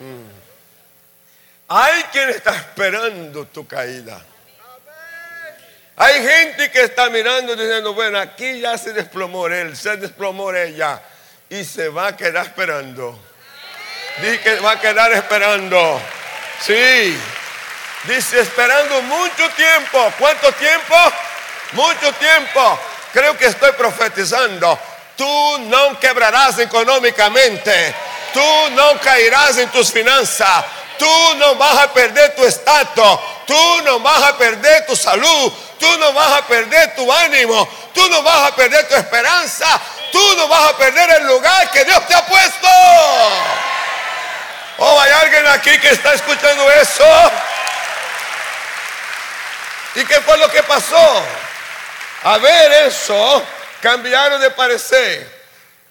Mm. 0.00 0.28
Hay 1.68 2.02
quien 2.04 2.30
está 2.30 2.56
esperando 2.56 3.46
tu 3.46 3.66
caída. 3.66 4.24
Hay 5.94 6.26
gente 6.26 6.70
que 6.70 6.82
está 6.82 7.10
mirando 7.10 7.54
diciendo, 7.54 7.94
bueno, 7.94 8.18
aquí 8.18 8.60
ya 8.60 8.76
se 8.76 8.92
desplomó 8.92 9.46
él, 9.46 9.76
se 9.76 9.96
desplomó 9.98 10.52
ella 10.52 11.00
y 11.48 11.62
se 11.62 11.88
va 11.88 12.08
a 12.08 12.16
quedar 12.16 12.46
esperando. 12.46 13.16
Dice 14.20 14.40
que 14.40 14.60
va 14.60 14.72
a 14.72 14.80
quedar 14.80 15.12
esperando. 15.12 16.00
Sí. 16.60 17.20
Dice 18.04 18.40
esperando 18.40 19.02
mucho 19.02 19.48
tiempo. 19.50 20.12
¿Cuánto 20.18 20.52
tiempo? 20.52 20.96
Mucho 21.72 22.12
tiempo. 22.14 22.78
Creo 23.12 23.36
que 23.36 23.46
estoy 23.46 23.72
profetizando. 23.72 24.78
Tú 25.16 25.58
no 25.68 25.98
quebrarás 25.98 26.58
económicamente. 26.58 27.94
Tú 28.32 28.70
no 28.72 28.98
caerás 29.00 29.58
en 29.58 29.68
tus 29.70 29.90
finanzas. 29.92 30.64
Tú 30.98 31.34
no 31.36 31.54
vas 31.54 31.78
a 31.78 31.92
perder 31.92 32.34
tu 32.34 32.44
estatus. 32.44 33.18
Tú 33.46 33.82
no 33.84 34.00
vas 34.00 34.22
a 34.22 34.36
perder 34.36 34.86
tu 34.86 34.94
salud. 34.96 35.52
tú 35.80 35.98
no 35.98 36.12
vas 36.12 36.32
a 36.38 36.46
perder 36.46 36.94
tu 36.94 37.10
ánimo, 37.10 37.66
tú 37.94 38.06
no 38.10 38.22
vas 38.22 38.48
a 38.48 38.54
perder 38.54 38.86
tu 38.86 38.94
esperanza, 38.94 39.80
tú 40.12 40.36
no 40.36 40.46
vas 40.46 40.70
a 40.70 40.76
perder 40.76 41.10
el 41.20 41.26
lugar 41.26 41.70
que 41.70 41.84
Dios 41.84 42.06
te 42.06 42.14
ha 42.14 42.24
puesto. 42.26 42.68
¿O 44.82 44.82
oh, 44.82 44.98
hay 44.98 45.12
alguien 45.12 45.46
aquí 45.48 45.78
que 45.78 45.90
está 45.90 46.14
escuchando 46.14 46.70
eso? 46.70 47.04
¿Y 49.94 50.06
qué 50.06 50.22
fue 50.22 50.38
lo 50.38 50.50
que 50.50 50.62
pasó? 50.62 51.22
A 52.22 52.38
ver 52.38 52.86
eso, 52.86 53.44
cambiaron 53.82 54.40
de 54.40 54.50
parecer. 54.50 55.40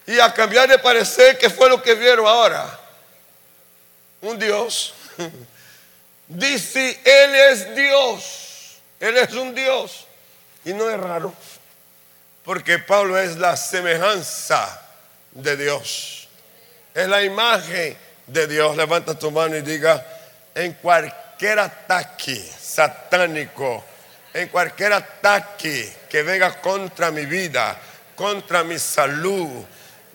Y 0.08 0.20
a 0.20 0.34
cambiar 0.34 0.68
de 0.68 0.80
parecer, 0.80 1.38
¿qué 1.38 1.52
fue 1.52 1.70
lo 1.70 1.84
que 1.84 1.94
vieron 1.94 2.26
ahora? 2.26 2.80
Un 4.22 4.40
Dios. 4.40 4.96
Dice, 6.28 7.00
Él 7.06 7.36
es 7.36 7.76
Dios. 7.76 8.80
Él 9.00 9.18
es 9.18 9.32
un 9.34 9.54
Dios. 9.54 10.08
Y 10.66 10.74
no 10.74 10.90
es 10.90 11.00
raro. 11.00 11.32
Porque 12.44 12.80
Pablo 12.80 13.20
es 13.20 13.36
la 13.36 13.56
semejanza 13.56 14.82
de 15.30 15.58
Dios. 15.58 16.28
Es 16.96 17.08
la 17.08 17.22
imagen 17.22 18.09
de 18.32 18.48
Dios. 18.48 18.76
Levanta 18.76 19.18
tu 19.18 19.32
mano 19.32 19.56
y 19.56 19.62
diga, 19.62 20.06
en 20.56 20.74
cualquier 20.74 21.60
ataque 21.60 22.36
satánico, 22.60 23.84
en 24.34 24.48
cualquier 24.50 24.94
ataque 24.94 25.92
que 26.10 26.24
venga 26.24 26.60
contra 26.62 27.12
mi 27.12 27.26
vida, 27.26 27.78
contra 28.16 28.64
mi 28.64 28.78
salud, 28.78 29.66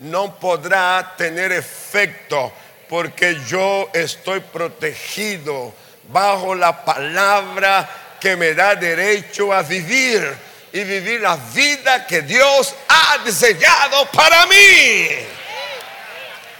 no 0.00 0.38
podrá 0.38 1.14
tener 1.16 1.52
efecto 1.52 2.52
porque 2.88 3.40
yo 3.46 3.90
estoy 3.92 4.40
protegido 4.40 5.72
bajo 6.08 6.54
la 6.54 6.84
palabra 6.84 7.88
que 8.20 8.36
me 8.36 8.54
da 8.54 8.74
derecho 8.74 9.52
a 9.52 9.62
vivir 9.62 10.22
y 10.72 10.82
vivir 10.84 11.20
la 11.20 11.36
vida 11.36 12.06
que 12.06 12.22
Dios 12.22 12.74
ha 12.88 13.18
diseñado 13.24 14.10
para 14.10 14.46
mí. 14.46 15.08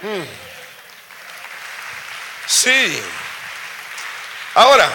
Mm. 0.01 0.44
Sí. 2.47 3.01
Ahora, 4.53 4.89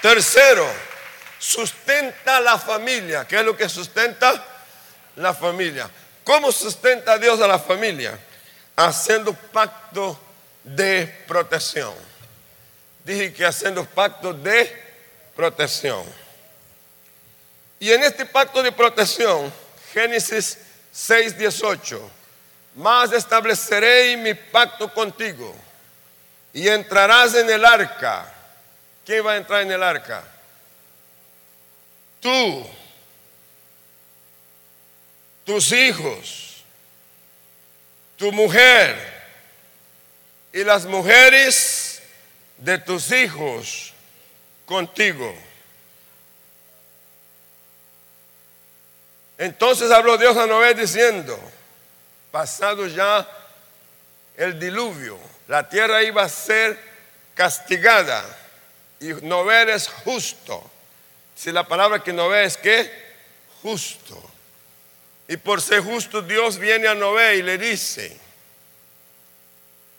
tercero, 0.00 0.66
sustenta 1.38 2.40
la 2.40 2.58
familia. 2.58 3.26
¿Qué 3.26 3.38
es 3.38 3.44
lo 3.44 3.56
que 3.56 3.68
sustenta? 3.68 4.44
La 5.16 5.34
familia. 5.34 5.90
¿Cómo 6.24 6.50
sustenta 6.50 7.18
Dios 7.18 7.40
a 7.40 7.46
la 7.46 7.58
familia? 7.58 8.18
Haciendo 8.76 9.34
pacto 9.34 10.18
de 10.64 11.06
protección. 11.26 11.94
Dije 13.04 13.32
que 13.32 13.44
haciendo 13.44 13.84
pacto 13.84 14.32
de 14.32 14.90
protección. 15.36 16.04
Y 17.78 17.92
en 17.92 18.02
este 18.02 18.26
pacto 18.26 18.62
de 18.62 18.72
protección, 18.72 19.52
Génesis 19.92 20.58
6, 20.92 21.38
18, 21.38 22.10
más 22.76 23.12
estableceré 23.12 24.16
mi 24.16 24.34
pacto 24.34 24.92
contigo 24.92 25.54
y 26.52 26.68
entrarás 26.68 27.34
en 27.34 27.48
el 27.50 27.64
arca. 27.64 28.32
¿Quién 29.04 29.26
va 29.26 29.32
a 29.32 29.36
entrar 29.36 29.62
en 29.62 29.72
el 29.72 29.82
arca? 29.82 30.22
Tú, 32.20 32.66
tus 35.44 35.72
hijos, 35.72 36.64
tu 38.16 38.30
mujer 38.32 38.96
y 40.52 40.64
las 40.64 40.84
mujeres 40.84 42.02
de 42.58 42.78
tus 42.78 43.10
hijos 43.12 43.92
contigo. 44.66 45.34
Entonces 49.38 49.90
habló 49.90 50.18
Dios 50.18 50.36
a 50.36 50.46
Noé 50.46 50.74
diciendo, 50.74 51.40
pasado 52.30 52.86
ya 52.86 53.26
el 54.36 54.60
diluvio, 54.60 55.18
la 55.50 55.68
tierra 55.68 56.00
iba 56.04 56.22
a 56.22 56.28
ser 56.28 56.78
castigada 57.34 58.24
y 59.00 59.08
Noé 59.08 59.74
es 59.74 59.88
justo. 59.88 60.70
Si 61.34 61.50
la 61.50 61.66
palabra 61.66 62.00
que 62.00 62.12
Noé 62.12 62.44
es 62.44 62.56
que 62.56 62.88
justo. 63.60 64.22
Y 65.26 65.36
por 65.38 65.60
ser 65.60 65.80
justo 65.80 66.22
Dios 66.22 66.56
viene 66.56 66.86
a 66.86 66.94
Noé 66.94 67.34
y 67.34 67.42
le 67.42 67.58
dice, 67.58 68.16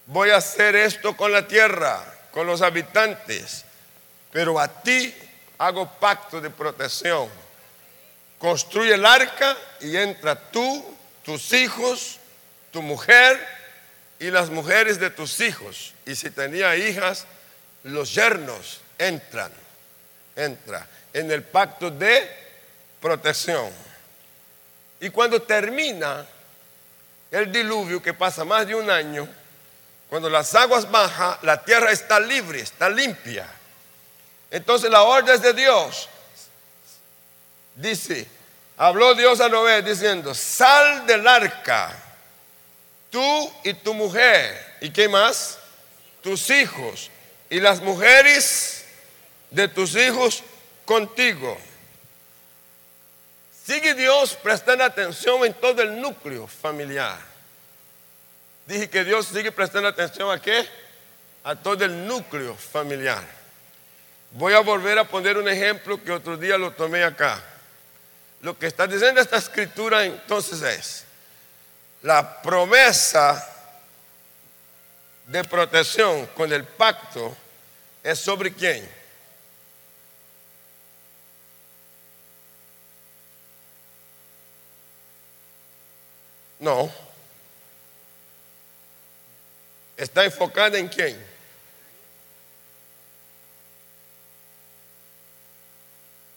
voy 0.05 0.29
a 0.29 0.37
hacer 0.37 0.77
esto 0.77 1.17
con 1.17 1.33
la 1.33 1.45
tierra, 1.45 2.01
con 2.31 2.47
los 2.47 2.61
habitantes, 2.61 3.65
pero 4.31 4.57
a 4.57 4.69
ti 4.69 5.13
hago 5.57 5.85
pacto 5.99 6.39
de 6.39 6.49
protección 6.49 7.29
construye 8.37 8.93
el 8.93 9.05
arca 9.05 9.57
y 9.81 9.97
entra 9.97 10.35
tú, 10.49 10.97
tus 11.23 11.51
hijos, 11.51 12.19
tu 12.71 12.81
mujer 12.81 13.60
y 14.21 14.29
las 14.29 14.51
mujeres 14.51 14.99
de 14.99 15.09
tus 15.09 15.39
hijos. 15.39 15.95
Y 16.05 16.15
si 16.15 16.29
tenía 16.29 16.75
hijas, 16.75 17.25
los 17.83 18.13
yernos 18.13 18.81
entran, 18.99 19.51
entra 20.35 20.87
en 21.11 21.31
el 21.31 21.41
pacto 21.41 21.89
de 21.89 22.29
protección. 23.01 23.71
Y 24.99 25.09
cuando 25.09 25.41
termina 25.41 26.23
el 27.31 27.51
diluvio, 27.51 27.99
que 27.99 28.13
pasa 28.13 28.45
más 28.45 28.67
de 28.67 28.75
un 28.75 28.91
año, 28.91 29.27
cuando 30.07 30.29
las 30.29 30.53
aguas 30.53 30.89
bajan, 30.91 31.39
la 31.41 31.63
tierra 31.63 31.91
está 31.91 32.19
libre, 32.19 32.61
está 32.61 32.89
limpia. 32.89 33.47
Entonces 34.51 34.91
la 34.91 35.01
orden 35.01 35.41
de 35.41 35.53
Dios 35.53 36.07
dice, 37.73 38.27
habló 38.77 39.15
Dios 39.15 39.41
a 39.41 39.49
Noé 39.49 39.81
diciendo, 39.81 40.35
sal 40.35 41.07
del 41.07 41.27
arca, 41.27 42.10
tú 43.11 43.53
y 43.63 43.73
tu 43.75 43.93
mujer, 43.93 44.77
¿y 44.81 44.89
qué 44.89 45.07
más? 45.07 45.59
Tus 46.23 46.49
hijos 46.49 47.11
y 47.49 47.59
las 47.59 47.81
mujeres 47.81 48.85
de 49.51 49.67
tus 49.67 49.95
hijos 49.95 50.43
contigo. 50.85 51.57
Sigue 53.65 53.93
Dios 53.93 54.35
prestando 54.41 54.83
atención 54.83 55.45
en 55.45 55.53
todo 55.53 55.81
el 55.81 56.01
núcleo 56.01 56.47
familiar. 56.47 57.19
Dije 58.65 58.89
que 58.89 59.03
Dios 59.03 59.27
sigue 59.27 59.51
prestando 59.51 59.89
atención 59.89 60.31
a 60.31 60.41
qué? 60.41 60.67
A 61.43 61.55
todo 61.55 61.83
el 61.85 62.07
núcleo 62.07 62.55
familiar. 62.55 63.23
Voy 64.31 64.53
a 64.53 64.59
volver 64.59 64.97
a 64.97 65.03
poner 65.03 65.37
un 65.37 65.47
ejemplo 65.49 66.01
que 66.01 66.11
otro 66.11 66.37
día 66.37 66.57
lo 66.57 66.71
tomé 66.71 67.03
acá. 67.03 67.43
Lo 68.41 68.57
que 68.57 68.67
está 68.67 68.87
diciendo 68.87 69.19
esta 69.19 69.37
escritura 69.37 70.05
entonces 70.05 70.61
es, 70.61 71.05
la 72.01 72.41
promesa 72.41 73.47
de 75.27 75.43
protección 75.43 76.25
con 76.27 76.51
el 76.51 76.65
pacto 76.65 77.35
es 78.03 78.19
sobre 78.19 78.53
quién? 78.53 78.89
No. 86.59 86.91
Está 89.97 90.25
enfocada 90.25 90.77
en 90.77 90.87
quién? 90.87 91.31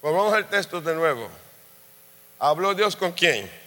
Volvamos 0.03 0.35
al 0.35 0.47
texto 0.49 0.81
de 0.83 0.95
nuevo. 0.95 1.31
¿Habló 2.39 2.75
Dios 2.75 2.95
con 2.95 3.13
quién? 3.13 3.64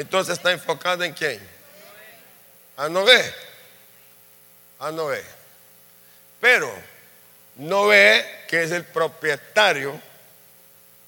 Entonces 0.00 0.34
está 0.34 0.52
enfocado 0.52 1.04
en 1.04 1.12
quién? 1.12 1.40
A 2.76 2.88
Noé. 2.88 3.34
A 4.78 4.90
Noé. 4.90 5.22
Pero 6.40 6.72
Noé, 7.56 8.44
que 8.48 8.62
es 8.62 8.70
el 8.70 8.84
propietario 8.84 10.00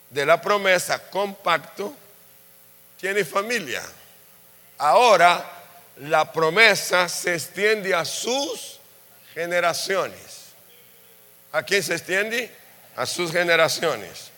de 0.09 0.25
la 0.25 0.41
promesa 0.41 1.09
compacto, 1.09 1.95
tiene 2.99 3.25
familia. 3.25 3.81
Ahora 4.77 5.43
la 5.97 6.31
promesa 6.31 7.09
se 7.09 7.33
extiende 7.33 7.93
a 7.93 8.05
sus 8.05 8.79
generaciones. 9.33 10.53
¿A 11.51 11.63
quién 11.63 11.81
se 11.81 11.93
extiende? 11.93 12.63
a 12.95 13.05
sus 13.05 13.31
generaciones. 13.31 14.29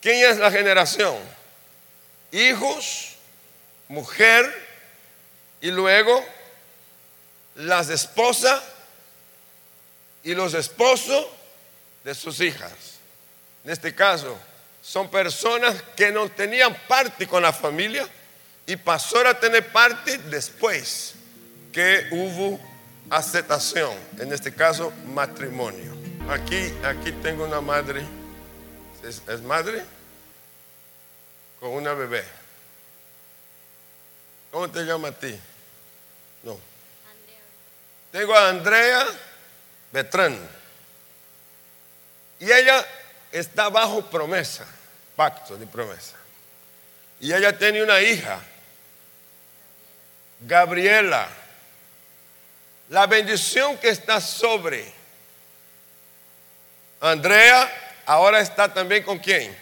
¿Quién 0.00 0.30
es 0.30 0.38
la 0.38 0.50
generación? 0.50 1.16
Hijos, 2.30 3.11
mujer 3.92 4.42
y 5.60 5.70
luego 5.70 6.24
las 7.56 7.90
esposas 7.90 8.62
y 10.24 10.34
los 10.34 10.54
esposos 10.54 11.26
de 12.02 12.14
sus 12.14 12.40
hijas. 12.40 12.72
En 13.64 13.70
este 13.70 13.94
caso, 13.94 14.36
son 14.82 15.10
personas 15.10 15.82
que 15.94 16.10
no 16.10 16.28
tenían 16.30 16.74
parte 16.88 17.26
con 17.26 17.42
la 17.42 17.52
familia 17.52 18.08
y 18.66 18.76
pasó 18.76 19.26
a 19.26 19.38
tener 19.38 19.70
parte 19.70 20.16
después 20.18 21.14
que 21.70 22.08
hubo 22.12 22.58
aceptación, 23.10 23.92
en 24.18 24.32
este 24.32 24.54
caso 24.54 24.90
matrimonio. 25.06 25.94
Aquí, 26.30 26.72
aquí 26.82 27.12
tengo 27.22 27.44
una 27.44 27.60
madre, 27.60 28.02
es, 29.04 29.42
madre 29.42 29.84
con 31.60 31.72
una 31.72 31.92
bebé. 31.92 32.41
¿Cómo 34.52 34.70
te 34.70 34.84
llama 34.84 35.08
a 35.08 35.12
ti? 35.12 35.34
No. 36.42 36.60
Tengo 38.12 38.34
a 38.34 38.50
Andrea 38.50 39.06
Betrán. 39.90 40.38
Y 42.38 42.52
ella 42.52 42.86
está 43.32 43.70
bajo 43.70 44.02
promesa, 44.10 44.66
pacto 45.16 45.56
de 45.56 45.66
promesa. 45.66 46.16
Y 47.18 47.32
ella 47.32 47.56
tiene 47.56 47.82
una 47.82 47.98
hija, 48.02 48.40
Gabriela. 50.40 51.28
La 52.90 53.06
bendición 53.06 53.78
que 53.78 53.88
está 53.88 54.20
sobre 54.20 54.92
Andrea 57.00 58.02
ahora 58.04 58.40
está 58.40 58.70
también 58.70 59.02
con 59.02 59.18
quién? 59.18 59.56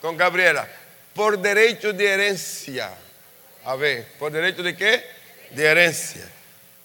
Con 0.00 0.16
Gabriela. 0.16 0.68
Por 1.14 1.38
derecho 1.38 1.92
de 1.92 2.08
herencia. 2.08 3.03
A 3.64 3.76
ver, 3.76 4.06
¿por 4.18 4.30
derecho 4.30 4.62
de 4.62 4.76
qué? 4.76 5.04
De 5.50 5.64
herencia. 5.64 6.28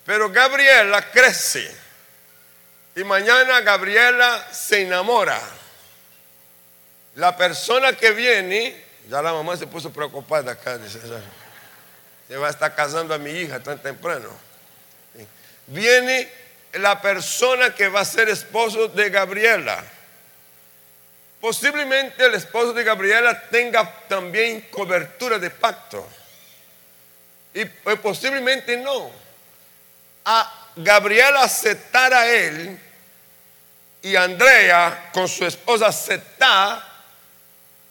Pero 0.05 0.29
Gabriela 0.29 1.01
crece. 1.11 1.69
Y 2.95 3.03
mañana 3.03 3.61
Gabriela 3.61 4.47
se 4.51 4.81
enamora. 4.81 5.39
La 7.15 7.35
persona 7.35 7.93
que 7.93 8.11
viene, 8.11 8.81
ya 9.09 9.21
la 9.21 9.33
mamá 9.33 9.57
se 9.57 9.67
puso 9.67 9.91
preocupada 9.91 10.53
acá, 10.53 10.77
dice, 10.77 10.99
se 12.27 12.37
va 12.37 12.47
a 12.47 12.51
estar 12.51 12.73
casando 12.75 13.13
a 13.13 13.17
mi 13.17 13.31
hija 13.31 13.59
tan 13.59 13.79
temprano. 13.79 14.29
Viene 15.67 16.29
la 16.73 17.01
persona 17.01 17.73
que 17.73 17.89
va 17.89 18.01
a 18.01 18.05
ser 18.05 18.29
esposo 18.29 18.87
de 18.87 19.09
Gabriela. 19.09 19.83
Posiblemente 21.41 22.25
el 22.25 22.35
esposo 22.35 22.73
de 22.73 22.83
Gabriela 22.83 23.49
tenga 23.49 24.07
también 24.07 24.61
cobertura 24.69 25.39
de 25.39 25.49
pacto. 25.49 26.07
Y 27.53 27.65
pues, 27.65 27.99
posiblemente 27.99 28.77
no. 28.77 29.11
A 30.25 30.69
Gabriela 30.75 31.43
aceptar 31.43 32.13
a 32.13 32.27
él 32.27 32.79
y 34.01 34.15
Andrea 34.15 35.09
con 35.11 35.27
su 35.27 35.45
esposa 35.45 35.87
aceptar 35.87 36.87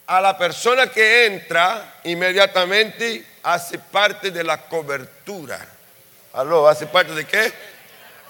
a 0.06 0.20
la 0.20 0.38
persona 0.38 0.86
que 0.86 1.26
entra 1.26 2.00
inmediatamente 2.04 3.24
hace 3.42 3.78
parte 3.78 4.30
de 4.30 4.42
la 4.42 4.58
cobertura. 4.62 5.58
¿Aló? 6.32 6.68
¿Hace 6.68 6.86
parte 6.86 7.12
de 7.12 7.26
qué? 7.26 7.52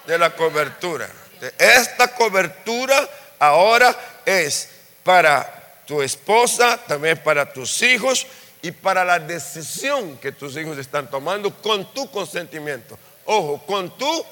De 0.05 0.17
la 0.17 0.31
cobertura. 0.31 1.09
Esta 1.57 2.09
cobertura 2.09 3.07
ahora 3.39 3.95
es 4.25 4.69
para 5.03 5.83
tu 5.85 6.01
esposa, 6.01 6.77
también 6.85 7.17
para 7.19 7.51
tus 7.51 7.81
hijos 7.81 8.27
y 8.61 8.71
para 8.71 9.05
la 9.05 9.19
decisión 9.19 10.17
que 10.17 10.31
tus 10.31 10.57
hijos 10.57 10.77
están 10.77 11.09
tomando 11.09 11.53
con 11.61 11.93
tu 11.93 12.09
consentimiento. 12.11 12.97
Ojo, 13.25 13.63
con 13.65 13.97
tu 13.97 14.25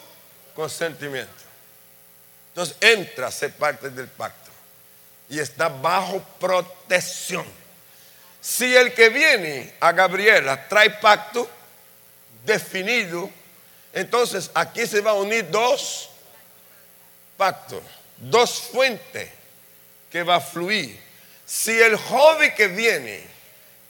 consentimiento. 0.56 1.32
Entonces 2.50 2.76
entra 2.82 3.28
a 3.28 3.32
ser 3.32 3.54
parte 3.54 3.90
del 3.90 4.08
pacto 4.08 4.50
y 5.30 5.40
está 5.40 5.70
bajo 5.70 6.22
protección. 6.40 7.46
Si 8.42 8.76
el 8.76 8.94
que 8.94 9.10
viene 9.10 9.76
a 9.80 9.92
Gabriela 9.92 10.68
trae 10.68 10.90
pacto 10.90 11.50
definido, 12.46 13.30
entonces 13.94 14.50
aquí 14.54 14.86
se 14.88 15.02
va 15.02 15.12
a 15.12 15.16
unir 15.16 15.50
dos 15.50 16.10
pactos, 17.38 17.82
dos 18.18 18.62
fuentes 18.72 19.30
que 20.10 20.24
va 20.24 20.38
a 20.38 20.42
fluir. 20.42 21.00
Si 21.46 21.80
el 21.80 21.96
joven 21.96 22.54
que 22.56 22.68
viene 22.68 23.37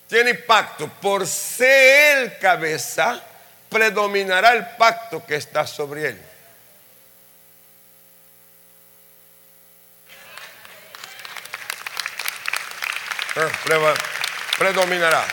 tiene 0.08 0.36
pacto 0.36 0.88
por 0.88 1.28
ser 1.28 2.17
el 2.17 2.38
cabeza, 2.39 3.22
predominará 3.70 4.54
el 4.54 4.65
pacto 4.78 5.26
que 5.26 5.36
está 5.36 5.67
sobre 5.67 6.08
él. 6.10 6.22
Eh, 13.36 13.52
predominará. 14.58 15.26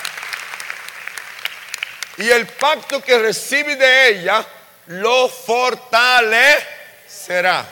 Y 2.19 2.29
el 2.29 2.47
pacto 2.47 3.03
que 3.03 3.19
recibe 3.19 3.77
de 3.77 4.09
ella 4.09 4.45
lo 4.87 5.29
fortalecerá. 5.29 7.65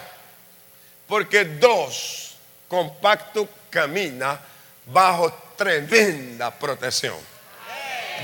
Porque 1.06 1.44
dos 1.44 2.36
compacto 2.68 3.48
camina 3.68 4.40
bajo 4.86 5.32
tremenda 5.56 6.50
protección. 6.50 7.16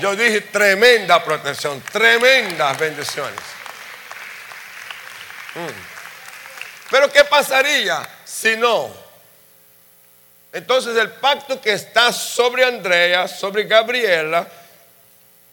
Yo 0.01 0.15
dije 0.15 0.41
tremenda 0.41 1.23
protección, 1.23 1.81
tremendas 1.91 2.77
bendiciones. 2.77 3.39
Mm. 5.55 6.89
Pero 6.89 7.11
¿qué 7.11 7.23
pasaría 7.25 8.07
si 8.23 8.55
no? 8.55 8.91
Entonces 10.51 10.97
el 10.97 11.11
pacto 11.11 11.61
que 11.61 11.73
está 11.73 12.11
sobre 12.11 12.65
Andrea, 12.65 13.27
sobre 13.27 13.63
Gabriela 13.63 14.47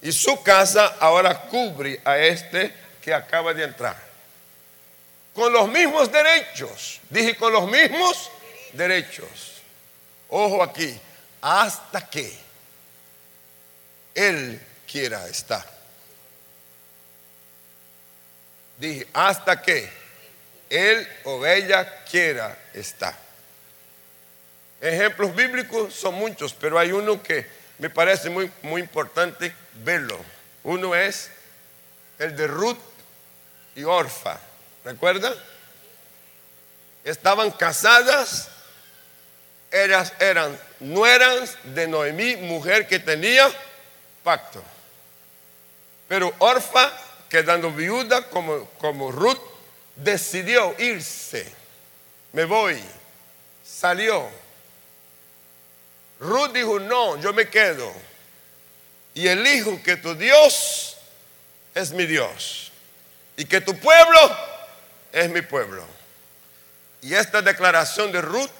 y 0.00 0.12
su 0.12 0.42
casa, 0.42 0.96
ahora 1.00 1.42
cubre 1.42 2.00
a 2.04 2.16
este 2.16 2.72
que 3.02 3.12
acaba 3.12 3.52
de 3.52 3.64
entrar. 3.64 3.96
Con 5.34 5.52
los 5.52 5.68
mismos 5.68 6.10
derechos. 6.10 7.00
Dije 7.10 7.36
con 7.36 7.52
los 7.52 7.68
mismos 7.68 8.30
derechos. 8.72 9.55
Ojo 10.28 10.62
aquí, 10.62 10.98
hasta 11.40 12.08
que 12.08 12.36
Él 14.14 14.60
quiera 14.90 15.26
estar. 15.28 15.64
Dije, 18.78 19.06
hasta 19.12 19.62
que 19.62 19.88
Él 20.68 21.08
o 21.24 21.46
ella 21.46 22.04
quiera 22.04 22.58
estar. 22.74 23.16
Ejemplos 24.80 25.34
bíblicos 25.34 25.94
son 25.94 26.14
muchos, 26.14 26.52
pero 26.54 26.78
hay 26.78 26.92
uno 26.92 27.22
que 27.22 27.46
me 27.78 27.90
parece 27.90 28.28
muy, 28.28 28.50
muy 28.62 28.80
importante 28.80 29.54
verlo. 29.84 30.18
Uno 30.64 30.94
es 30.94 31.30
el 32.18 32.36
de 32.36 32.46
Ruth 32.46 32.78
y 33.74 33.84
Orfa. 33.84 34.38
¿Recuerda? 34.84 35.32
Estaban 37.04 37.50
casadas 37.52 38.50
eran, 39.84 40.10
eran 40.18 40.58
nueras 40.80 41.56
de 41.62 41.86
Noemí, 41.86 42.36
mujer 42.36 42.86
que 42.86 42.98
tenía 42.98 43.50
pacto. 44.22 44.62
Pero 46.08 46.32
Orfa, 46.38 46.92
quedando 47.28 47.70
viuda 47.70 48.22
como, 48.28 48.66
como 48.78 49.10
Ruth, 49.10 49.40
decidió 49.96 50.74
irse. 50.78 51.52
Me 52.32 52.44
voy. 52.44 52.80
Salió. 53.64 54.28
Ruth 56.20 56.52
dijo, 56.52 56.78
no, 56.78 57.20
yo 57.20 57.32
me 57.32 57.48
quedo. 57.48 57.92
Y 59.14 59.28
elijo 59.28 59.82
que 59.82 59.96
tu 59.96 60.14
Dios 60.14 60.96
es 61.74 61.90
mi 61.92 62.06
Dios. 62.06 62.72
Y 63.36 63.44
que 63.44 63.60
tu 63.60 63.76
pueblo 63.78 64.36
es 65.12 65.30
mi 65.30 65.42
pueblo. 65.42 65.84
Y 67.02 67.14
esta 67.14 67.42
declaración 67.42 68.12
de 68.12 68.20
Ruth 68.20 68.50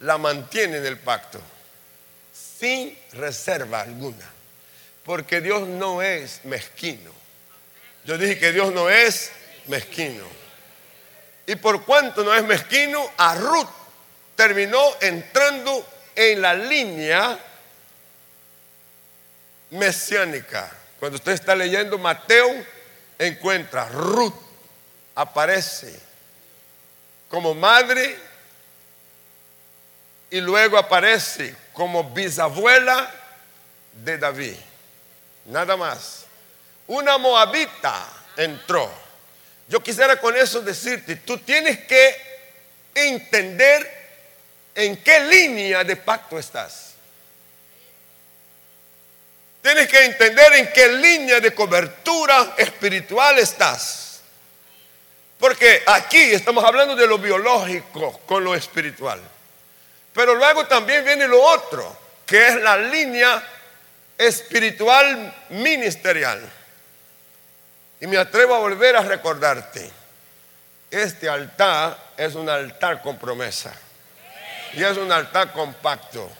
la 0.00 0.18
mantiene 0.18 0.78
en 0.78 0.86
el 0.86 0.98
pacto, 0.98 1.40
sin 2.32 2.96
reserva 3.12 3.80
alguna, 3.80 4.30
porque 5.04 5.40
Dios 5.40 5.66
no 5.66 6.02
es 6.02 6.44
mezquino. 6.44 7.12
Yo 8.04 8.18
dije 8.18 8.38
que 8.38 8.52
Dios 8.52 8.72
no 8.72 8.88
es 8.88 9.30
mezquino. 9.66 10.24
Y 11.46 11.56
por 11.56 11.84
cuanto 11.84 12.24
no 12.24 12.34
es 12.34 12.44
mezquino, 12.44 13.10
a 13.16 13.34
Ruth 13.34 13.68
terminó 14.34 14.82
entrando 15.00 15.86
en 16.14 16.42
la 16.42 16.54
línea 16.54 17.38
mesiánica. 19.70 20.70
Cuando 20.98 21.16
usted 21.16 21.32
está 21.32 21.54
leyendo 21.54 21.98
Mateo, 21.98 22.64
encuentra 23.18 23.88
Ruth, 23.88 24.34
aparece 25.14 25.98
como 27.28 27.54
madre 27.54 28.16
y 30.30 30.40
luego 30.40 30.78
aparece 30.78 31.54
como 31.72 32.04
bisabuela 32.10 33.10
de 33.92 34.18
David. 34.18 34.56
Nada 35.46 35.76
más. 35.76 36.24
Una 36.86 37.18
moabita 37.18 38.06
entró. 38.36 38.90
Yo 39.68 39.82
quisiera 39.82 40.20
con 40.20 40.36
eso 40.36 40.60
decirte, 40.60 41.16
tú 41.16 41.38
tienes 41.38 41.80
que 41.86 42.16
entender 42.94 43.96
en 44.74 44.96
qué 45.02 45.20
línea 45.20 45.82
de 45.82 45.96
pacto 45.96 46.38
estás. 46.38 46.94
Tienes 49.62 49.88
que 49.88 50.04
entender 50.04 50.52
en 50.54 50.72
qué 50.72 50.88
línea 50.88 51.40
de 51.40 51.52
cobertura 51.52 52.54
espiritual 52.56 53.38
estás. 53.38 54.20
Porque 55.38 55.82
aquí 55.86 56.20
estamos 56.32 56.64
hablando 56.64 56.94
de 56.94 57.06
lo 57.06 57.18
biológico 57.18 58.20
con 58.26 58.44
lo 58.44 58.54
espiritual. 58.54 59.20
Pero 60.16 60.34
luego 60.34 60.66
también 60.66 61.04
viene 61.04 61.28
lo 61.28 61.42
otro, 61.42 61.94
que 62.24 62.48
es 62.48 62.56
la 62.62 62.78
línea 62.78 63.42
espiritual 64.16 65.34
ministerial. 65.50 66.40
Y 68.00 68.06
me 68.06 68.16
atrevo 68.16 68.54
a 68.54 68.60
volver 68.60 68.96
a 68.96 69.02
recordarte, 69.02 69.90
este 70.90 71.28
altar 71.28 71.98
es 72.16 72.34
un 72.34 72.48
altar 72.48 73.02
con 73.02 73.18
promesa. 73.18 73.74
Y 74.72 74.82
es 74.82 74.96
un 74.96 75.12
altar 75.12 75.52
compacto. 75.52 76.32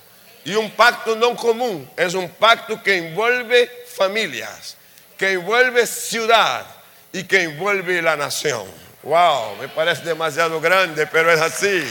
Y 0.47 0.55
un 0.55 0.71
pacto 0.71 1.15
no 1.15 1.37
común, 1.37 1.91
es 1.99 2.15
un 2.15 2.31
pacto 2.31 2.83
que 2.83 2.97
envuelve 2.97 3.85
familias, 3.95 4.75
que 5.19 5.33
envuelve 5.33 5.87
ciudad 5.87 6.65
y 7.13 7.25
que 7.25 7.43
envuelve 7.43 8.01
la 8.01 8.17
nación. 8.17 8.67
Wow, 9.03 9.57
me 9.57 9.69
parece 9.69 10.03
demasiado 10.03 10.63
grande, 10.63 11.07
pero 11.07 11.31
es 11.31 11.41
así. 11.43 11.85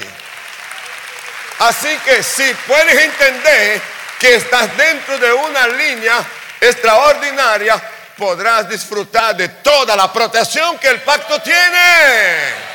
Así 1.59 1.97
que 1.99 2.21
si 2.21 2.53
puedes 2.67 3.01
entender 3.01 3.81
que 4.19 4.35
estás 4.35 4.75
dentro 4.75 5.17
de 5.17 5.31
una 5.31 5.67
línea 5.67 6.25
extraordinaria, 6.59 7.81
podrás 8.17 8.67
disfrutar 8.67 9.35
de 9.35 9.49
toda 9.49 9.95
la 9.95 10.11
protección 10.11 10.77
que 10.77 10.89
el 10.89 11.01
pacto 11.01 11.41
tiene. 11.41 12.65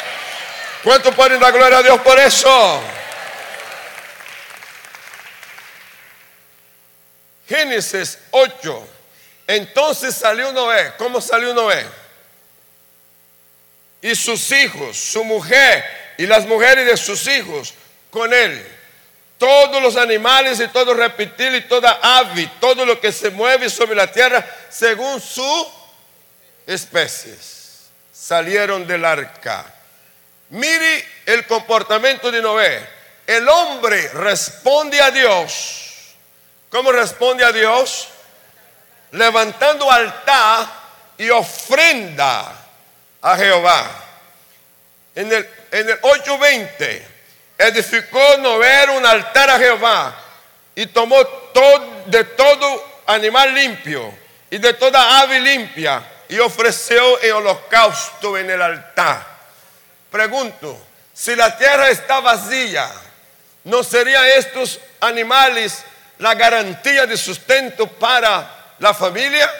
¿Cuánto 0.82 1.12
pueden 1.12 1.38
dar 1.38 1.52
gloria 1.52 1.78
a 1.78 1.82
Dios 1.82 2.00
por 2.00 2.18
eso? 2.18 2.82
Génesis 7.46 8.18
8. 8.30 8.88
Entonces 9.46 10.14
salió 10.14 10.52
Noé. 10.52 10.94
¿Cómo 10.96 11.20
salió 11.20 11.52
Noé? 11.52 11.84
Y 14.00 14.14
sus 14.14 14.50
hijos, 14.52 14.96
su 14.96 15.22
mujer 15.24 15.84
y 16.16 16.26
las 16.26 16.46
mujeres 16.46 16.86
de 16.86 16.96
sus 16.96 17.26
hijos 17.26 17.74
con 18.11 18.33
él. 18.33 18.77
Todos 19.38 19.83
los 19.83 19.96
animales 19.96 20.61
y 20.61 20.68
todo 20.68 20.92
reptil 20.92 21.55
y 21.55 21.62
toda 21.62 21.99
ave, 22.03 22.51
todo 22.61 22.85
lo 22.85 23.01
que 23.01 23.11
se 23.11 23.31
mueve 23.31 23.70
sobre 23.70 23.94
la 23.94 24.11
tierra 24.12 24.44
según 24.68 25.20
su 25.20 25.73
especies, 26.66 27.88
salieron 28.12 28.87
del 28.87 29.05
arca. 29.05 29.64
Mire 30.51 31.05
el 31.27 31.46
comportamiento 31.46 32.31
de 32.31 32.42
Noé. 32.42 33.01
El 33.27 33.49
hombre 33.49 34.09
responde 34.09 35.01
a 35.01 35.11
Dios 35.11 35.90
¿Cómo 36.70 36.92
responde 36.92 37.44
a 37.44 37.53
Dios? 37.53 38.09
Levantando 39.11 39.90
altar 39.90 40.66
y 41.18 41.29
ofrenda 41.31 42.55
a 43.20 43.37
Jehová. 43.37 43.90
En 45.16 45.33
el, 45.33 45.49
en 45.73 45.90
el 45.90 45.99
820 46.01 47.19
edificó 47.61 48.38
Noé 48.38 48.90
un 48.96 49.05
altar 49.05 49.51
a 49.51 49.59
Jehová 49.59 50.18
y 50.75 50.87
tomó 50.87 51.25
todo, 51.27 52.03
de 52.07 52.25
todo 52.25 53.03
animal 53.07 53.55
limpio 53.55 54.14
y 54.51 54.59
de 54.59 54.73
toda 54.75 55.20
ave 55.20 55.40
limpia 55.40 56.03
y 56.29 56.38
ofreció 56.38 57.20
el 57.20 57.33
holocausto 57.33 58.38
en 58.38 58.51
el 58.51 58.62
altar. 58.62 59.27
Pregunto, 60.11 60.87
si 61.12 61.37
la 61.37 61.57
tierra 61.57 61.90
está 61.90 62.20
vacía, 62.20 62.90
¿no 63.64 63.85
serían 63.85 64.25
estos 64.25 64.81
animales 65.01 65.85
la 66.18 66.35
garantía 66.35 67.07
de 67.07 67.16
sustento 67.16 67.87
para 67.87 68.75
la 68.79 68.94
familia? 68.94 69.51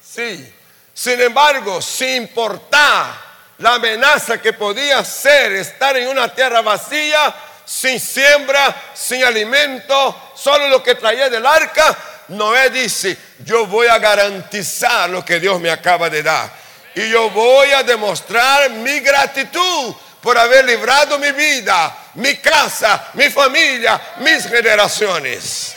Sí. 0.00 0.54
Sin 0.94 1.20
embargo, 1.20 1.80
sin 1.82 2.22
importar 2.22 3.29
la 3.60 3.74
amenaza 3.74 4.40
que 4.40 4.54
podía 4.54 5.04
ser 5.04 5.52
estar 5.52 5.96
en 5.96 6.08
una 6.08 6.34
tierra 6.34 6.62
vacía, 6.62 7.34
sin 7.64 8.00
siembra, 8.00 8.74
sin 8.94 9.22
alimento, 9.22 10.32
solo 10.34 10.66
lo 10.68 10.82
que 10.82 10.94
traía 10.94 11.28
del 11.28 11.44
arca, 11.44 11.96
Noé 12.28 12.70
dice, 12.70 13.16
yo 13.44 13.66
voy 13.66 13.86
a 13.88 13.98
garantizar 13.98 15.10
lo 15.10 15.24
que 15.24 15.40
Dios 15.40 15.60
me 15.60 15.70
acaba 15.70 16.08
de 16.08 16.22
dar. 16.22 16.50
Y 16.94 17.10
yo 17.10 17.28
voy 17.30 17.70
a 17.72 17.82
demostrar 17.82 18.70
mi 18.70 19.00
gratitud 19.00 19.94
por 20.22 20.38
haber 20.38 20.64
librado 20.64 21.18
mi 21.18 21.32
vida, 21.32 21.96
mi 22.14 22.36
casa, 22.36 23.10
mi 23.14 23.30
familia, 23.30 24.00
mis 24.18 24.46
generaciones. 24.48 25.74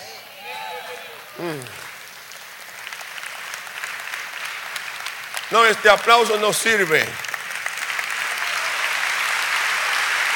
Mm. 1.38 1.60
No, 5.52 5.66
este 5.66 5.90
aplauso 5.90 6.38
no 6.38 6.54
sirve. 6.54 7.33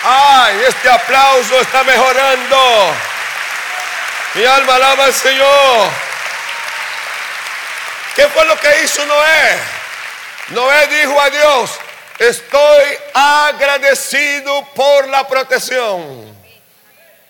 Ay, 0.09 0.63
este 0.65 0.89
aplauso 0.89 1.59
está 1.59 1.83
mejorando. 1.83 2.93
Mi 4.35 4.45
alma 4.45 4.75
alaba 4.75 5.05
al 5.05 5.13
Señor. 5.13 5.89
¿Qué 8.15 8.27
fue 8.29 8.45
lo 8.45 8.57
que 8.57 8.83
hizo 8.83 9.05
Noé? 9.05 9.57
Noé 10.49 10.87
dijo 10.87 11.19
a 11.19 11.29
Dios, 11.29 11.71
Estoy 12.19 12.97
agradecido 13.13 14.65
por 14.73 15.07
la 15.07 15.27
protección. 15.27 16.35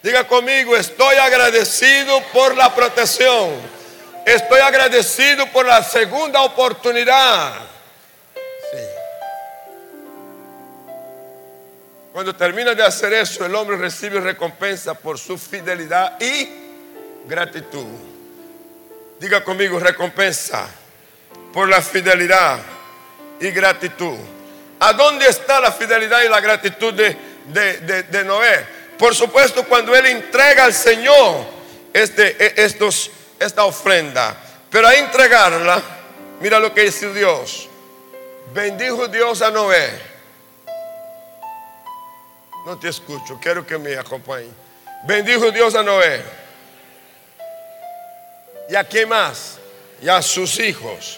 Diga 0.02 0.26
conmigo, 0.26 0.78
estoy 0.78 1.18
agradecido 1.18 2.22
por 2.32 2.56
la 2.56 2.74
protección. 2.74 3.52
Estoy 4.26 4.62
agradecido 4.62 5.46
por 5.48 5.66
la 5.66 5.84
segunda 5.84 6.42
oportunidad. 6.42 7.54
Cuando 12.18 12.36
termina 12.36 12.74
de 12.74 12.82
hacer 12.82 13.14
eso, 13.14 13.46
el 13.46 13.54
hombre 13.54 13.78
recibe 13.78 14.20
recompensa 14.20 14.96
por 14.96 15.20
su 15.20 15.38
fidelidad 15.38 16.20
y 16.20 16.50
gratitud. 17.28 17.86
Diga 19.20 19.44
conmigo, 19.44 19.78
recompensa 19.78 20.68
por 21.54 21.70
la 21.70 21.80
fidelidad 21.80 22.58
y 23.40 23.52
gratitud. 23.52 24.18
¿A 24.80 24.94
dónde 24.94 25.28
está 25.28 25.60
la 25.60 25.72
fidelidad 25.72 26.24
y 26.24 26.28
la 26.28 26.42
gratitud 26.42 26.92
de, 26.92 28.24
Noé? 28.26 28.66
Por 28.98 29.14
supuesto, 29.14 29.64
cuando 29.66 29.96
él 29.96 30.08
entrega 30.08 30.64
al 30.64 30.74
Señor 30.74 31.46
este, 31.94 32.36
e, 32.44 32.66
estos, 32.66 33.12
esta 33.40 33.64
ofrenda. 33.64 34.36
Pero 34.72 34.88
a 34.88 34.96
entregarla, 34.96 35.80
mira 36.42 36.60
lo 36.60 36.74
que 36.74 36.86
dice 36.86 37.14
Dios. 37.14 37.70
Bendijo 38.56 39.08
Dios 39.08 39.44
a 39.44 39.52
Noé. 39.52 40.07
No 42.68 42.78
te 42.78 42.90
escucho, 42.90 43.40
quiero 43.42 43.66
que 43.66 43.78
me 43.78 43.96
acompañe. 43.96 44.50
Bendijo 45.06 45.50
Dios 45.52 45.74
a 45.74 45.82
Noé. 45.82 46.22
¿Y 48.70 48.76
a 48.76 48.84
quién 48.84 49.08
más? 49.08 49.58
Y 50.02 50.10
a 50.10 50.22
sus 50.22 50.60
hijos. 50.60 51.18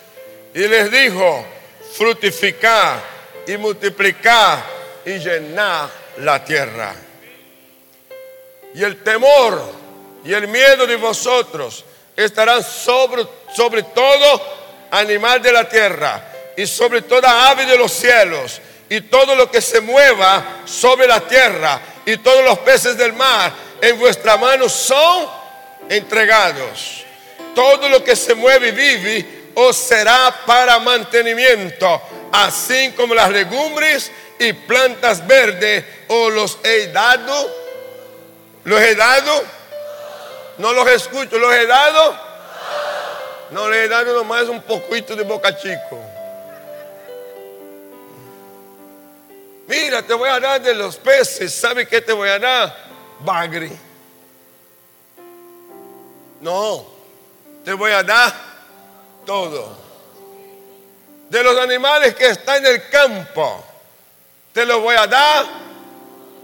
Y 0.54 0.60
les 0.68 0.92
dijo, 0.92 1.44
frutificar 1.94 3.02
y 3.48 3.58
multiplicar 3.58 4.64
y 5.04 5.18
llenar 5.18 5.90
la 6.18 6.46
tierra. 6.46 6.94
Y 8.76 8.84
el 8.84 9.02
temor 9.02 9.74
y 10.24 10.32
el 10.32 10.48
miedo 10.48 10.86
de 10.86 10.98
vosotros 10.98 11.84
estarán 12.16 12.64
sobre, 12.64 13.26
sobre 13.56 13.82
todo 13.82 14.40
animal 14.92 15.42
de 15.42 15.52
la 15.52 15.68
tierra 15.68 16.32
y 16.56 16.68
sobre 16.68 17.02
toda 17.02 17.50
ave 17.50 17.66
de 17.66 17.76
los 17.76 17.92
cielos 17.92 18.62
y 18.90 19.02
todo 19.02 19.36
lo 19.36 19.50
que 19.52 19.62
se 19.62 19.82
mueva 19.82 20.62
sobre 20.66 21.08
la 21.08 21.22
tierra 21.22 21.80
y 22.06 22.18
todos 22.18 22.44
los 22.44 22.60
peces 22.60 22.98
del 22.98 23.14
mar 23.14 23.52
en 23.82 24.00
vuestra 24.00 24.38
mano 24.38 24.68
son 24.68 25.30
entregados. 25.90 27.06
Todo 27.54 27.90
lo 27.90 28.04
que 28.04 28.16
se 28.16 28.34
mueve 28.36 28.70
y 28.70 28.72
vive 28.72 29.52
os 29.56 29.76
será 29.76 30.34
para 30.46 30.80
mantenimiento 30.80 32.02
así 32.32 32.92
como 32.96 33.14
las 33.16 33.30
legumbres 33.30 34.12
y 34.40 34.54
plantas 34.54 35.26
verdes, 35.26 35.84
o 36.08 36.30
los 36.30 36.58
he 36.64 36.88
dado. 36.88 37.56
¿Los 38.64 38.82
he 38.82 38.96
dado? 38.96 39.44
No 40.58 40.74
los 40.74 40.88
escucho, 40.90 41.38
¿los 41.38 41.54
he 41.54 41.66
dado? 41.66 42.18
No 43.52 43.70
les 43.70 43.86
he 43.86 43.88
dado 43.88 44.14
nomás 44.14 44.44
un 44.44 44.62
poquito 44.62 45.16
de 45.16 45.24
boca 45.24 45.58
chico. 45.58 46.00
Mira, 49.70 50.02
te 50.02 50.16
voy 50.16 50.28
a 50.28 50.40
dar 50.40 50.60
de 50.60 50.74
los 50.74 50.98
peces. 50.98 51.54
¿Sabe 51.54 51.88
qué 51.88 52.02
te 52.02 52.12
voy 52.12 52.28
a 52.28 52.40
dar? 52.40 52.76
Bagre. 53.20 53.72
No, 56.42 56.88
te 57.64 57.74
voy 57.74 57.92
a 57.92 58.02
dar 58.02 58.34
todo 59.26 59.78
de 61.30 61.44
los 61.44 61.56
animales 61.60 62.16
que 62.16 62.30
están 62.30 62.66
en 62.66 62.74
el 62.74 62.90
campo. 62.90 63.64
Te 64.52 64.66
los 64.66 64.82
voy 64.82 64.96
a 64.96 65.06
dar 65.06 65.46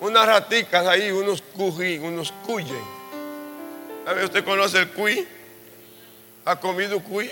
unas 0.02 0.28
raticas 0.28 0.86
ahí, 0.86 1.10
unos 1.10 1.42
cují, 1.42 1.98
unos 1.98 2.32
cuyen. 2.46 2.84
A 4.06 4.14
ver, 4.14 4.26
¿usted 4.26 4.46
conoce 4.46 4.80
el 4.80 4.90
cuy? 4.92 5.28
¿Ha 6.46 6.60
comido 6.60 7.02
cuy? 7.02 7.32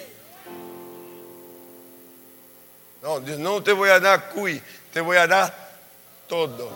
No, 3.03 3.19
no 3.19 3.61
te 3.61 3.73
voy 3.73 3.89
a 3.89 3.99
dar 3.99 4.29
cuy, 4.29 4.59
te 4.91 4.99
voy 4.99 5.17
a 5.17 5.27
dar 5.27 5.62
todo. 6.33 6.71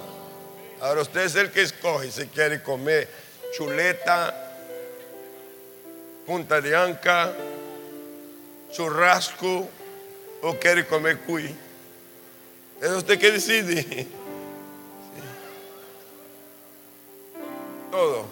Ahora 0.81 1.01
usted 1.01 1.21
es 1.21 1.33
el 1.33 1.49
que 1.49 1.63
escoge 1.63 2.11
si 2.11 2.27
quiere 2.27 2.61
comer 2.61 3.09
chuleta, 3.55 4.53
punta 6.27 6.61
de 6.61 6.75
anca, 6.75 7.33
churrasco 8.71 9.67
o 10.43 10.53
quiere 10.59 10.85
comer 10.85 11.21
cuy. 11.21 11.55
Es 12.79 12.91
usted 12.91 13.17
que 13.17 13.31
decide. 13.31 14.05
Todo. 17.89 18.27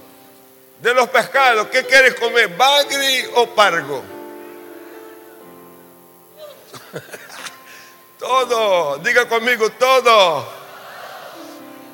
De 0.80 0.94
los 0.94 1.10
pescados, 1.10 1.70
¿qué 1.70 1.84
quieres 1.86 2.14
comer? 2.20 2.56
¿Bagri 2.56 3.26
o 3.34 3.48
pargo? 3.48 4.04
todo. 8.20 9.00
Diga 9.00 9.28
conmigo 9.28 9.72
todo. 9.72 10.65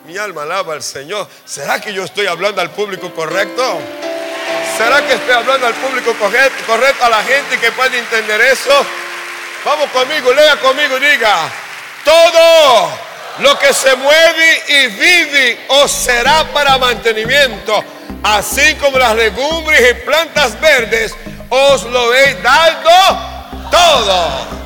Mi 0.05 0.17
alma 0.17 0.43
alaba 0.43 0.73
al 0.73 0.81
Señor. 0.81 1.27
¿Será 1.45 1.79
que 1.79 1.93
yo 1.93 2.03
estoy 2.03 2.25
hablando 2.25 2.59
al 2.59 2.71
público 2.71 3.13
correcto? 3.13 3.79
¿Será 4.77 5.05
que 5.05 5.13
estoy 5.13 5.31
hablando 5.31 5.67
al 5.67 5.75
público 5.75 6.15
correcto, 6.15 7.05
a 7.05 7.09
la 7.09 7.23
gente 7.23 7.59
que 7.59 7.71
puede 7.71 7.99
entender 7.99 8.41
eso? 8.41 8.85
Vamos 9.63 9.89
conmigo, 9.91 10.33
lea 10.33 10.55
conmigo 10.57 10.97
y 10.97 11.01
diga, 11.01 11.49
todo 12.03 12.89
lo 13.39 13.59
que 13.59 13.73
se 13.73 13.95
mueve 13.95 14.63
y 14.67 14.87
vive 14.87 15.65
os 15.69 15.91
será 15.91 16.45
para 16.51 16.79
mantenimiento, 16.79 17.83
así 18.23 18.73
como 18.75 18.97
las 18.97 19.15
legumbres 19.15 19.91
y 19.91 19.93
plantas 20.05 20.59
verdes 20.59 21.13
os 21.49 21.83
lo 21.83 22.13
he 22.13 22.33
dado 22.41 23.69
todo. 23.69 24.60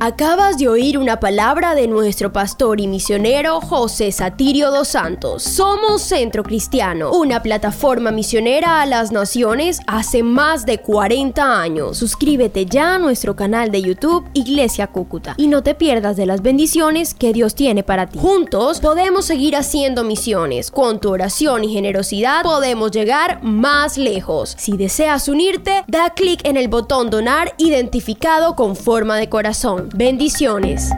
Acabas 0.00 0.58
de 0.58 0.68
oír 0.68 0.96
una 0.96 1.18
palabra 1.18 1.74
de 1.74 1.88
nuestro 1.88 2.32
pastor 2.32 2.80
y 2.80 2.86
misionero 2.86 3.60
José 3.60 4.12
Satirio 4.12 4.70
dos 4.70 4.86
Santos. 4.86 5.42
Somos 5.42 6.02
Centro 6.02 6.44
Cristiano, 6.44 7.10
una 7.10 7.42
plataforma 7.42 8.12
misionera 8.12 8.80
a 8.80 8.86
las 8.86 9.10
naciones 9.10 9.80
hace 9.88 10.22
más 10.22 10.64
de 10.66 10.78
40 10.78 11.60
años. 11.60 11.98
Suscríbete 11.98 12.64
ya 12.64 12.94
a 12.94 12.98
nuestro 13.00 13.34
canal 13.34 13.72
de 13.72 13.82
YouTube 13.82 14.24
Iglesia 14.34 14.86
Cúcuta 14.86 15.34
y 15.36 15.48
no 15.48 15.64
te 15.64 15.74
pierdas 15.74 16.16
de 16.16 16.26
las 16.26 16.42
bendiciones 16.42 17.12
que 17.12 17.32
Dios 17.32 17.56
tiene 17.56 17.82
para 17.82 18.06
ti. 18.06 18.20
Juntos 18.20 18.78
podemos 18.78 19.24
seguir 19.24 19.56
haciendo 19.56 20.04
misiones. 20.04 20.70
Con 20.70 21.00
tu 21.00 21.10
oración 21.10 21.64
y 21.64 21.72
generosidad 21.72 22.44
podemos 22.44 22.92
llegar 22.92 23.42
más 23.42 23.98
lejos. 23.98 24.54
Si 24.58 24.76
deseas 24.76 25.26
unirte, 25.26 25.82
da 25.88 26.10
clic 26.10 26.46
en 26.46 26.56
el 26.56 26.68
botón 26.68 27.10
donar 27.10 27.54
identificado 27.58 28.54
con 28.54 28.76
forma 28.76 29.16
de 29.16 29.28
corazón. 29.28 29.87
Bendiciones. 29.94 30.90